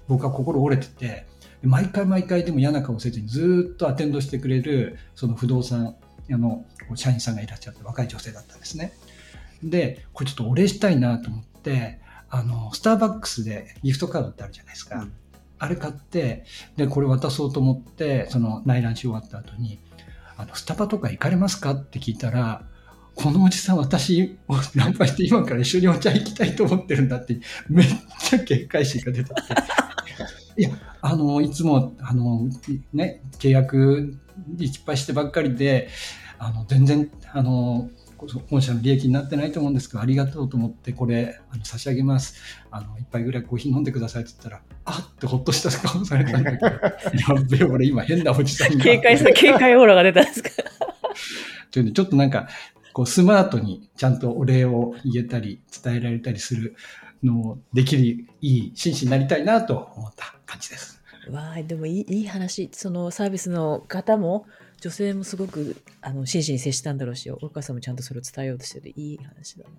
[0.08, 1.26] 僕は心折れてて、
[1.65, 5.95] 毎回毎回でも嫌な顔せずにずっとアテンドしてくれるその不動産
[6.32, 8.93] あの社員さんがいらっしゃって若い女性だったんですね。
[9.63, 11.99] でこれちょっとお礼したいなと思って
[12.30, 14.99] あのスターバックスでギフトカードってあるじゃないですか。
[14.99, 15.13] うん、
[15.60, 16.45] あれ買って
[16.78, 19.80] でこれ渡そうと思ってその内覧し終わった後に
[20.38, 22.65] あのスタバとか行かれますかって聞いたら
[23.15, 27.88] このおじさん私をナンパして今から一緒にお茶行きたいと思ってるんだってめっ
[28.19, 29.54] ちゃ警戒心が出てきて
[30.62, 30.69] いや、
[31.08, 32.50] あの、いつも、あの、
[32.91, 34.18] ね、契約
[34.58, 35.89] いっぱいしてばっかりで、
[36.39, 37.89] あの、全然、あの、
[38.50, 42.38] 本社の利益になってないと思うんですけど、ありがとうと思って、これ、あの差し上げます。
[42.72, 46.72] あの、一杯ぐらいコーヒー飲んでくださいって言ったら、あってほっとした顔されたんだけど、や
[47.39, 48.84] っべえ、俺今変なおじさんが。
[48.84, 50.50] 警戒した、警戒オーラが出たんですか？
[51.70, 52.48] というで、ちょっとなんか、
[52.94, 56.76] こう、スマートにちゃんとお礼を言えたり、伝えられたりする
[57.23, 61.01] のできるいい紳士になりたいなと思った感じです。
[61.32, 64.45] わあでもいいいい話そのサービスの方も
[64.80, 69.71] 女性もすごくあの真摯に接したんだろうしお母さんもちゃんとそれを伝えようとしてていい話だな。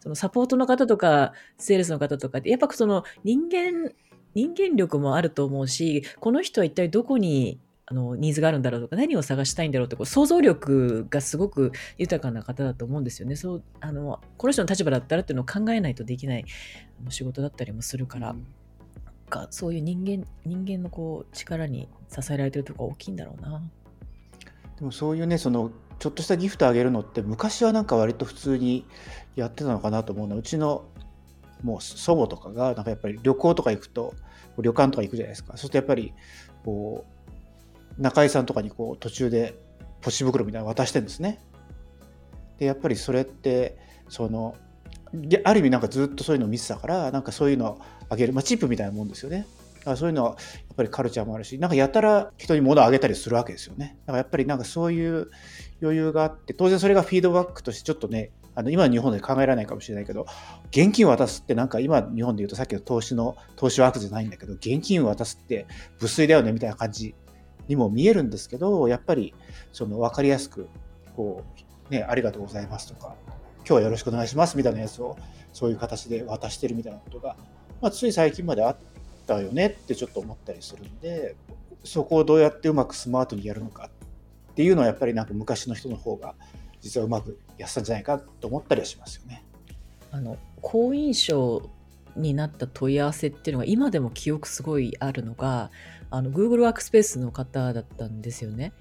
[0.00, 3.92] そのサポートの方とかセールスの方とかってやっぱその人間
[4.34, 13.36] 人間力もあると思うしこの人は一体どこにあのニーズがあるんだろうとか何を探したいんだろうってこう想像力がすごく豊かな方だと思うんですよね。
[13.36, 16.44] そうあのこの人の立場だったらっていうのを考えないとできない
[17.10, 18.46] 仕事だったりもするから、うん、
[19.30, 23.62] かそういう人間人間のこう力に支えられてるとこ大きいんだろうな。
[24.78, 25.70] でもそういうねその
[26.00, 28.84] ちょっとしたギフトあげるのって昔はなんか割と普通に
[29.36, 30.84] やってたのかなと思うのはうちの
[31.62, 34.14] もう祖母とかがなんかやっぱり旅行とか行くと
[34.58, 35.52] 旅館とか行くじゃないですか。
[35.52, 36.12] そうするとやっぱり
[36.64, 37.15] こう
[37.98, 39.54] 中井さんとかにこう途中で
[40.00, 41.40] ポチ袋みたいなの渡してんですね。
[42.58, 43.76] でやっぱりそれって
[44.08, 44.54] その
[45.44, 47.78] ある意味なんかずっとそういうのを見てたからなんかそういうのを
[48.08, 49.46] あげる、まあ、チップみたいなもんですよね。
[49.78, 50.36] だからそういうのはや
[50.72, 53.96] っぱりカルチャーもあるし、なんかやたら人に物をあげたりするわけですよね。
[54.00, 55.30] だからやっぱりなんかそういう
[55.80, 60.26] 余裕があって、当然それがフィードバックとしてちょっとね、あの今日本で考えられないかもしれないけど、
[60.70, 65.66] 現金を渡すってなんか今日本で言うとさっきの投資の投資枠じゃないんだけど、現金を渡すって
[66.00, 67.14] 無粋だよねみたいな感じ
[67.68, 69.34] にも見えるんですけど、やっぱり
[69.72, 70.68] その分かりやすく、
[71.14, 71.42] こ
[71.90, 73.14] う、ね、ありがとうございますとか、
[73.58, 75.16] 今日はよろしくお願いしますみたいなやつを
[75.52, 77.36] そういう形で渡してるみたいなことが、
[77.80, 78.76] まあ、つい最近まであっ
[79.26, 81.36] たよねってちょっと思ったりするんで、
[81.84, 83.90] そこをどうやってうまくスマートにやるのか
[84.52, 86.34] っていうのはやっぱりなんか昔の人の方が
[86.80, 89.44] 実はうまくやったんじゃないかと思ったりはしますよね。
[90.10, 91.68] あの好印象
[92.16, 95.70] になった問い合わせっていうのが今でも記憶すごいあるのが
[96.10, 98.72] あの Google ワークスペースの方だったんですよね。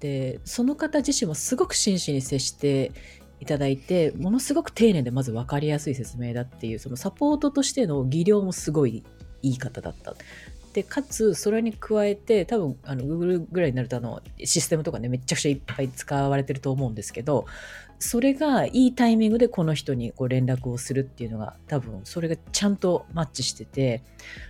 [0.00, 2.90] でその方自身もすごく真摯に接して
[3.38, 9.04] いただいてものすごく丁寧でまず分かりやすい説明だっていうそのサポートとしての技量もすごい
[9.42, 10.14] いい方だった
[10.72, 17.46] でかつそれに加えて多分あの Google ぐらいになるとあのシステムとかねめちゃくちゃいっぱい使われてると思うんですけど
[18.02, 24.02] それがいいタイミングでこの人にこう連絡をするっていうのが多分それがちゃんとマッチしてて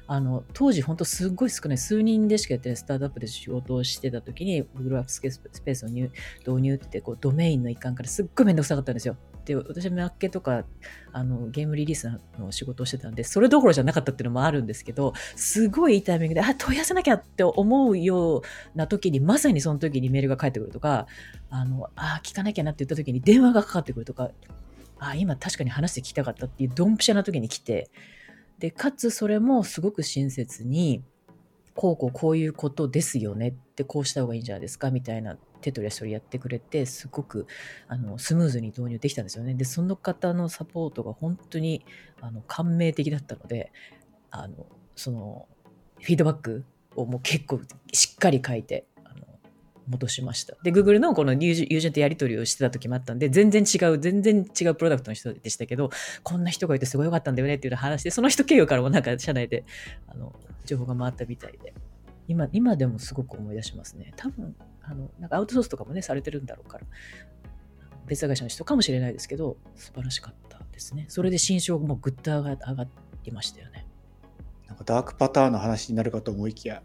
[0.07, 9.17] あの当時本当すっごい少ない数人でしかやってないスタートアップで仕事をしてた時に Google ワークスペースを導入ってこうドメインの一環からすっごいめんどくさかったんですよ。
[9.45, 10.65] で私はマッケとか
[11.13, 18.43] あのゲームリリースの仕事をしてたんでそれどころじゃなかったっていうのもあるんですけどすごいいいタイミングであ問い合わせなきゃって思うよう
[18.75, 21.07] な時にまさにその時にメールが返ってくるとか
[21.51, 24.31] あのあ聞かなきゃなって言った時に電話がかかってくるとか
[24.99, 27.91] あ今確かに話して聞きたかったっていうドンピシャな時に来て
[28.59, 31.03] でかつそれもすごく親切に
[31.75, 37.47] こうこうこういうことですよねってこうした方がいいんじゃないですかみたいな手取り足取りやってくれてすごく
[37.89, 39.55] あのスムーズに導入できたんですよね。
[39.55, 41.85] でその方のサポートが本当に
[42.21, 43.73] あの感銘的だったので
[44.31, 45.49] あのその
[46.01, 46.65] フィードバック
[46.97, 47.61] をもう結構
[47.93, 49.27] しっかり書いてあの
[49.89, 50.57] 戻しました。
[50.63, 55.91] で Google のこの友人とやり取りをしてた時もあったんで全然違う全然違うプロダクトの人でしたけど
[56.23, 59.65] こんな人がいてすごい良かったんだよねっていう話でその人経由からもなんか社内で
[60.09, 61.75] あの情報が回ったみたいで
[62.29, 64.13] 今今でもすごく思い出しますね。
[64.17, 66.85] 多分あのなんかアウトソースとかもねされてるんだろうから
[68.07, 72.87] 別会社の人かもしれないですけど素晴らしかったですねそれで心象もぐっと上が
[73.25, 73.87] りましたよね
[74.69, 76.83] なんかダークパターンの話になるかと思いきや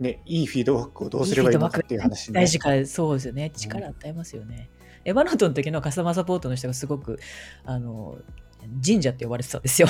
[0.00, 3.50] ね、いいフィードバックをどうすればいいのかっていう話、ね、大事か、そうですよね。
[3.50, 4.68] 力与えますよね。
[5.04, 7.18] うん、エヴァノートの時のカスタマーサポートの人がすごく、
[7.64, 8.18] あの、
[8.84, 9.88] 神社って呼ばれてたんですよ。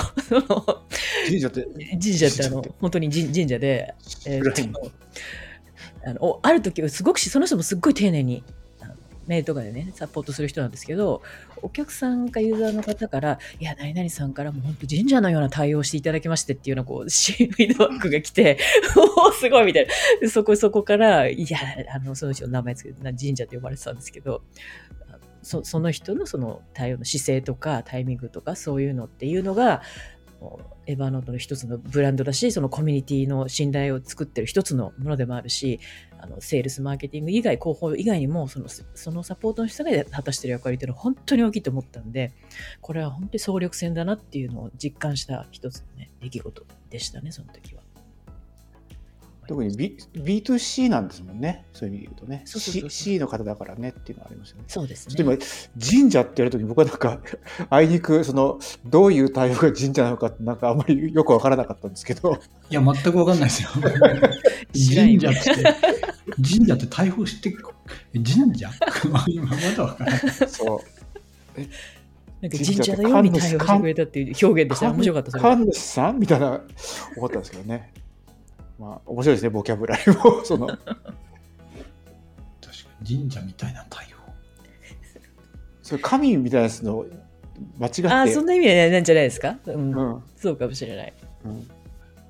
[1.26, 1.66] 神社って
[2.00, 3.94] 神社ってあの、本当に神社で、
[4.26, 4.74] えー、
[6.06, 8.44] あのある時はすごくその人もすっごい丁寧に
[9.26, 11.22] メールとかでね、サポートする人なんですけど、
[11.62, 18.58] お客さんかユーザーの方から、いや、何々さんからもう本当神社のような対応していただきましてっていうような、こう、 シーフィードバックが来て、
[18.96, 19.86] おお、すごいみたい
[20.20, 20.28] な。
[20.28, 21.58] そこ、そこから、いや、
[21.94, 24.42] あの、その人の名前つけて、神社って呼ばれてたんですけど、
[25.42, 29.82] その人のその対応の姿勢とかタイミングとかそういうのっていうのが、
[30.86, 35.80] エヴァノートの一つのブランドだし、そのコミュニティの信頼を作ってる一つのものでもあるし、
[36.18, 42.32] あのセールスマーケティング以外、広報以外にもその、そのサポートの人が果たしてる役割っていうのは本当に大きいと思ったんで、
[42.80, 47.83] これは本当に総力戦だなっていうのを実感した一つのね、出来事でしたね、その時は。
[49.46, 52.42] 特に、B、B2C なんですもんね、そういう意味で言うとね。
[52.44, 54.64] そうそうそう C, C の方だからねっていうのはありますよね。
[54.68, 55.14] そうですね。
[55.14, 57.20] ちょっと今、神社って言われるときに僕はなんか、
[57.70, 62.38] あいにく、その、どういう対応が神社なのかって、なんかあんまりよくわからなかったんですけど。
[62.70, 63.68] いや、全くわかんないですよ。
[64.72, 65.40] 神社って、
[66.42, 67.54] 神社って対応して、
[68.14, 68.70] 神社？
[69.28, 70.20] 今まだわからない。
[70.48, 70.80] そう。
[72.40, 74.92] なんか神社のように対応してくれたっていう表現でした。
[74.92, 75.38] 面白かった。
[75.38, 76.18] 神主さん？
[76.18, 76.60] みたいな
[77.16, 77.92] 思ったんですけどね。
[78.78, 80.44] まあ、面白いですね、ボキャブラリーも。
[80.44, 80.82] その確か
[83.02, 84.08] に神社みたいな対応。
[85.82, 87.04] それ神みたいなやつの
[87.78, 88.08] 間違って。
[88.08, 91.12] あそんな意味なんじゃないですか、うん、うん、そうかもしれない。
[91.44, 91.68] うん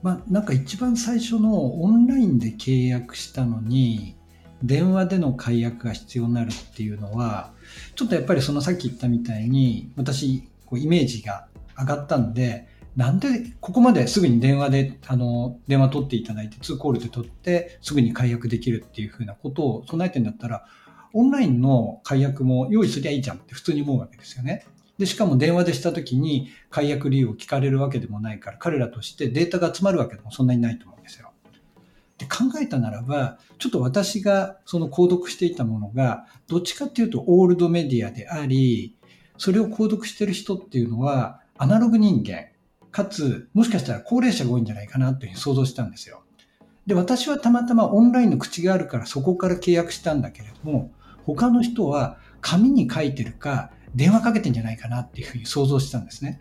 [0.04, 4.14] まあ、なんか一番最初のオンラインで契約したのに
[4.62, 7.52] 電話での解約が必要になるっていうのは
[7.96, 11.46] ちょっとやっぱりそのさっき言ったみたいに私こうイメージが
[11.79, 13.29] 上がったんでなんで
[13.61, 20.65] ここまですぐに電話で、あの、電話取っていただいて、2コールで取って、すぐに解約できるっていうふうなことを備えてんだったら、
[21.13, 24.67] オンラインの解約も用意すりゃいいじゃんって普通に思うわけですよね。
[24.99, 31.31] で、しかも電話でした時に解約理由を聞かれるわけでもないから、彼らとしてデータが集まるわけでもそんなにないと思うんですよ。
[32.19, 38.97] で考えたならば、ちょっと私がその購読していたものが、どっちかっていうとオールドメディアであり、
[39.37, 42.47] それを購読してる人っていうのは、アナログ人間、
[42.95, 46.23] かつ、もしかしたら高齢者が多いんじゃないかなというふうに想像したんですよ。
[46.87, 50.92] で、私はたまたまオンラインの口があるからそこから契約したんだけれども、
[51.25, 56.38] 他の人は紙に書いてるか電話かけてんじゃないかなっていうふうに想像したんですね。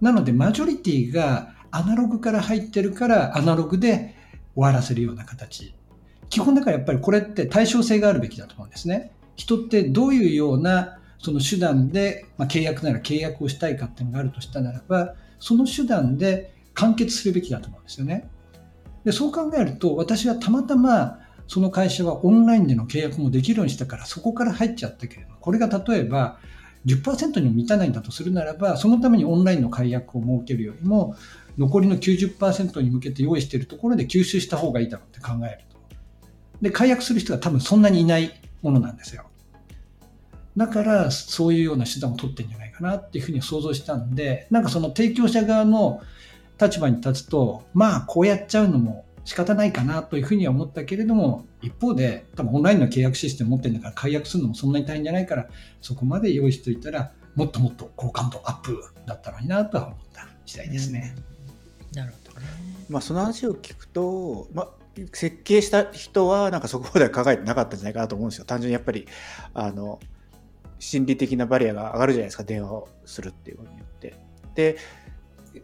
[0.00, 4.14] なので、マジョリティがアナログから入ってるからアナログで
[4.54, 5.74] 終わらせるような形。
[6.28, 9.10] 基本だからやっぱりこれって対称性があるべきだと思うんですね。
[9.34, 18.30] 人ってどういうようなその手段で、まあ、契約なら契約をしたいかっていうのがあるとしたならば、その手段で完結するべきだと思うんですよね。
[19.04, 21.18] でそう考えると、私はたまたま
[21.48, 26.38] その会社はオンラインでの契約もできるようにしたから、そこから入っちゃったけれども、これが例えば
[26.86, 31.16] 10%にも満たないんだとするならば、そのためにオンラインの解約を設けるよりも、
[31.58, 35.76] 残りの90%に向けて用意しているところで吸収した方がいいだろうって考えると。
[36.62, 39.24] で、解約する人が多分そんなにいないものなんですよ。
[40.56, 46.02] だから、そういうような手段を取ってるんじゃないかなっていうふうに想像したんで、なんかその提供者側の
[46.60, 55.48] 立場に立つと、まあ、こうやっちゃうのも仕方ないかなというふうには思ったけれども、一方で、多分オンラインの契約システム持ってるんだから解約するのもそんなに大変じゃないから、
[55.80, 61.14] そこまで用意しておいたら、もっともっと好感度アップだったのになとは思った次第ですね。
[61.94, 62.46] なるほどね。
[62.90, 64.68] まあ、その話を聞くと、まあ、
[65.12, 68.44] 設計した人はなんかそこまでは考えてなかったんじゃないかなと思うんですよ。
[68.44, 69.06] 単純にやっぱり
[69.54, 70.00] あの
[70.82, 74.14] 心理的なバリアが上がるじゃないですか電話をするっていうことによって。
[74.56, 74.76] で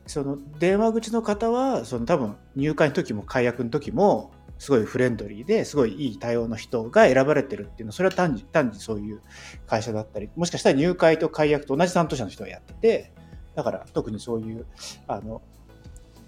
[0.07, 9.21] その電話口の方はその多分入会の時も解約の時もすごいフレンドリーですごいいい対応の人が選ばれてるっていうのはそれは単に単にそういう
[9.67, 13.13] 会社だったりもしかしたら入会と解約と同じ担当者の人がやってて
[13.55, 14.67] だから特にそういう
[15.09, 15.43] あの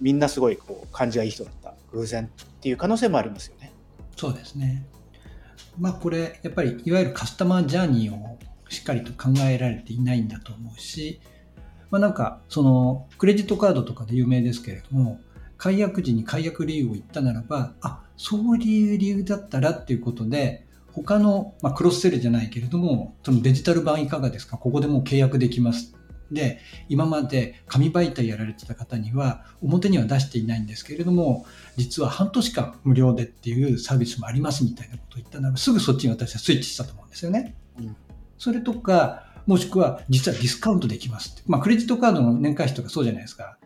[0.00, 3.72] みんなすごいこう感じがいい人だった偶然っていう可能性もありますよね。
[4.16, 4.86] そうですね。
[5.78, 8.38] まあこれやっぱりいわゆるカスタマージャーニーを
[8.70, 11.20] しっかりと考えられていないんだと思うし、
[11.90, 15.20] まあなんかそのクレジットカードとかで有名ですけれども、
[15.58, 24.56] 解約時に解約理由を言ったならば、あ、そういう理由だったらっていうことで、他の、まあ、クロスセルじゃないけれども、そのデジタル版いかがですか？
[24.56, 25.94] ここでもう契約できます。
[26.32, 31.44] で、今まで紙媒体やられてた方には表には出していないんですけれども、
[31.76, 37.54] 実は半年間無料でっていうサービスもありますみたいなことを言ったならすぐそっちに私はスイッチしたと思うんですよね。
[37.78, 37.96] うん、
[38.40, 41.42] それとか、もしくは実はディスカウントできますって。
[41.46, 43.58] まあクレジットカードの年会費とかそうじゃないですか。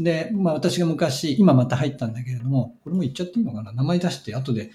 [0.00, 4.72] で、まあ私が昔、今また入ったんだけれども、これも言っちゃっていいのかな名前出して後で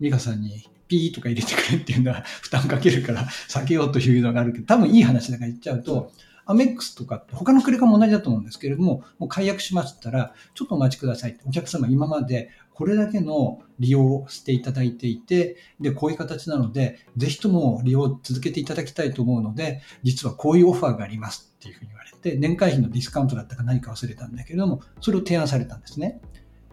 [0.00, 6.10] 美香さんにピーとか入れてくれっていうのは 負担かけるから避けようというのがあるけど、多分いい話だから言っちゃうと、
[6.46, 11.36] アメックスとかって他のクレカも同じだと思うんですけれども、もう解約しましたら、ちょっとお待ちください。
[11.46, 26.20] お客様今までこれだけの利用をしていただいていて、で、こういう形なので、ぜひとも利用を続けていただきたいと思うので、実はこういうオファーがありますっていうふうに言われて、年会費のディスカウントだったか何か忘れたんだけれども、それを提案されたんですね。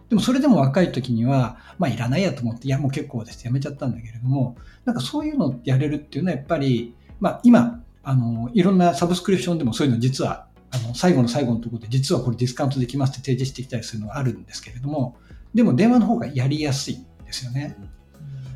[0.08, 15.16] でもそれでも若い時には、まあいらないやと思って、いやもう結構ですやめちゃったんだけれども、なんかそういうのをやれるっていうのはやっぱり、まあ今、あの、いろんなサブスクリプションでもそういうの実は、あの、最後の最後のところで実はこれディスカウントできますって提示してきたりするのがあるんですけれども、
[15.54, 17.76] でも電話の方がやりやすいんですよね。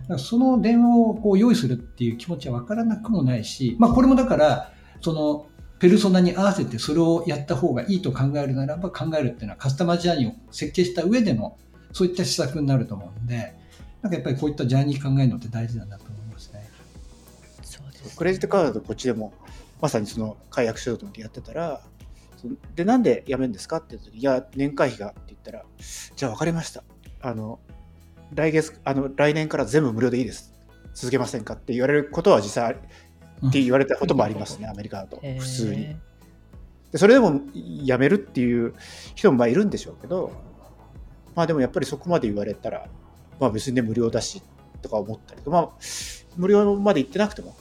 [0.03, 5.47] だからその電話をこう用意するっていう気持ちはわからなくもないし、まあこれもだから、その
[5.79, 11.59] ペルソナに合わせてそれをやった方がいいと考えるならば考えるっていうのはカスタマージャーニーを設計した上での
[11.93, 13.55] そういった施策になると思うんで、
[14.01, 16.69] なんかやっぱりこういったジャーニー考えるのって大事なんだと思いますね。
[17.63, 19.35] そうですクレジットカードこっちでも
[19.83, 21.83] まさにその解約しようと思ってやってたら、
[22.75, 23.79] で、なんで辞めるんですか？
[23.79, 25.65] って言ったら、いや、年会費がって言ったら、
[26.17, 26.83] じゃあ分かりました。
[27.21, 27.59] あの、
[28.35, 30.53] 来月、あの、来年から全部無料でいいです。
[30.95, 31.55] 続けませんか？
[31.55, 35.97] って言われることは実際って言われたこともありますね、アメリカだと、普通に。
[36.93, 38.75] でそれでも辞めるっていう
[39.15, 40.33] 人もまあいるんでしょうけど、
[41.35, 42.89] まあでもやっぱりそこまで言われたら、
[43.39, 44.41] まあ別にね、無料だし
[44.81, 45.71] とか思ったりとか、まあ、
[46.37, 47.57] 無料まで行ってなくても、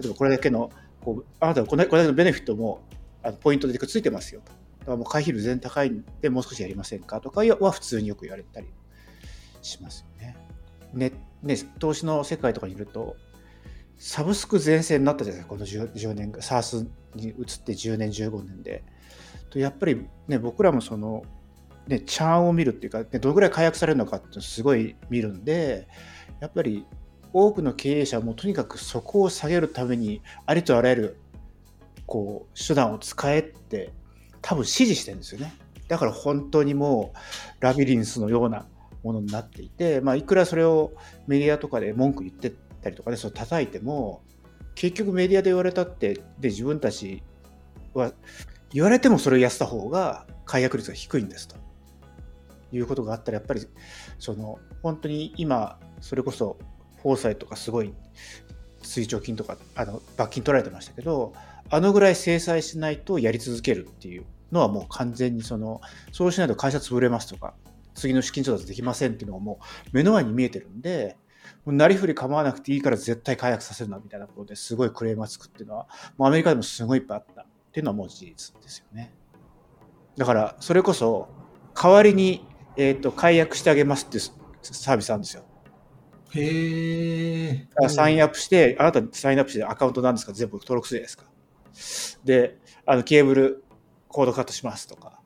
[0.00, 0.70] 例えばこれだけの、
[1.04, 2.80] こうあなたはこれだけのベネフィットも
[3.22, 4.52] あのポイントでくっついてますよと。
[4.80, 8.66] だからもう会費率全然高いんで、もう少しやりませんかとかは普通によく言われたり
[9.62, 10.36] しますよね。
[10.92, 11.12] ね、
[11.42, 13.16] ね投資の世界とかにいると、
[13.96, 18.84] サブスク全盛になったじゃないですか、この 10, 10年、SARS に移って10年、15年で。
[19.50, 21.22] とやっぱりね、僕らもその、
[21.86, 25.86] ね、チャーンを見るっていうか、ね、どのぐらい解約されるのかってすごい見るんで、
[26.40, 26.86] やっぱり
[27.32, 31.20] 多くの経営者もとにかくそこを下げるためにありとあらゆる
[32.12, 33.90] こう手段を使えって
[34.42, 35.54] 多分指示してるんですよね。
[35.88, 38.66] だから本当にもうラビリンスのような
[39.02, 40.92] ものになっていて、まあ、いくらそれを
[41.26, 42.52] メディアとかで文句言って
[42.82, 44.20] たりとかね、それ叩いても、
[44.74, 47.22] 結局メディアで言われたって、で、自分たち
[47.94, 48.12] は、
[48.74, 51.56] 言われてもそれをやった方が解約率が低いんですと
[52.72, 53.66] いうことがあったらやっぱり
[54.18, 56.58] その本当に今それこそ
[57.02, 57.92] フォーサイとかすごい
[58.82, 61.34] 追徴金とかあの罰金取られてましたけど
[61.72, 65.80] あのぐらい制裁しないとやり続けるっていうのはもう完全にその
[66.12, 67.54] そうしないと会社潰れますとか
[67.94, 71.16] 次の資金調達できませんっていうのがもう目の前に見えてるんで
[71.64, 79.14] なりふり構わなくていいから絶対解約させるなみたいなことですごいクレームがつくっていうのはもうアメリカでもすごいいっぱいあったっていうのはもう事実ですよね
[80.18, 81.28] だからそれこそ
[81.74, 82.46] 代わりに、
[82.76, 84.24] えー、と解約してあげますっていう
[84.62, 85.44] サービスあるんですよ
[86.34, 87.88] へえ。
[87.88, 90.32] サインアップして、あなたサインアップしてアカウントなんですか？
[90.32, 91.24] 全部登録するじゃないですか。
[92.24, 93.64] で、あのケーブル
[94.08, 95.20] コードカットしますとか、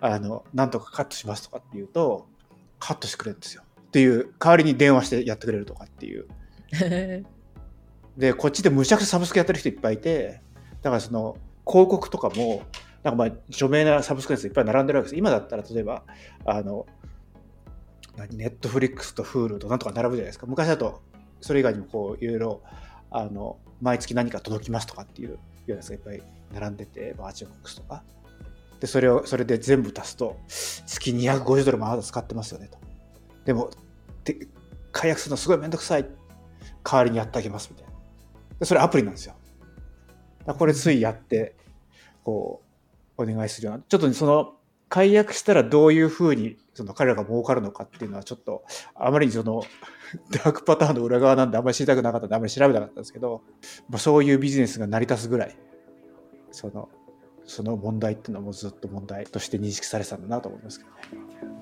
[0.00, 2.26] あの、なんとかカットしますとかっていうと、
[2.78, 3.62] カットしてくれるんですよ。
[3.80, 6.26] っていう、代わりに電話してやってくれるとかっていう。
[8.16, 10.40] で、こっちでむちゃくちゃサブスクやってる人いっぱいいて、
[10.82, 11.36] だからその
[11.66, 12.62] 広告とかも、
[13.02, 15.18] なんかまあ著名なサブスクのやついっぱい並んでるわけです。
[15.18, 16.04] 今だったら例えば、
[16.44, 16.86] あの、
[18.16, 20.46] 何、ネットフリックスと Hulu となんとか並ぶじゃないですか。
[20.46, 21.02] 昔だと、
[21.40, 22.62] それ以外にもこう、いろいろ、
[23.10, 25.38] あの、毎月何か届きますとかっていう
[25.72, 28.02] ようなやつがいっぱい並んでて、バーチャルボックスとか。
[28.80, 32.78] で、それを、それで全部足すと、月250ドルもあなた使ってますよねと。
[33.44, 33.70] でも、
[34.24, 34.48] で
[34.92, 36.06] 解約するのすごいめんどくさい。
[36.82, 37.92] 代わりにやってあげますみたいな。
[38.60, 39.34] でそれアプリなんですよ。
[40.46, 41.56] だこれついやって、
[42.22, 42.62] こ
[43.18, 43.82] う、お願いするような。
[43.88, 44.54] ちょっとその、
[44.88, 49.64] 解約したらどういうふうにその彼らが儲かるのかっていうのはちょっとあまりにその
[50.30, 53.42] ダークパターンの裏側なんであんまり知りたくなかったんであんまり調べなかったんですけど、
[53.88, 55.56] まあ、そういうビジネスが成り立つぐらい
[56.50, 56.88] その
[57.46, 60.90] その問題っていうのもずっと問題として認識されてたんだなと思いますけど
[61.48, 61.53] ね。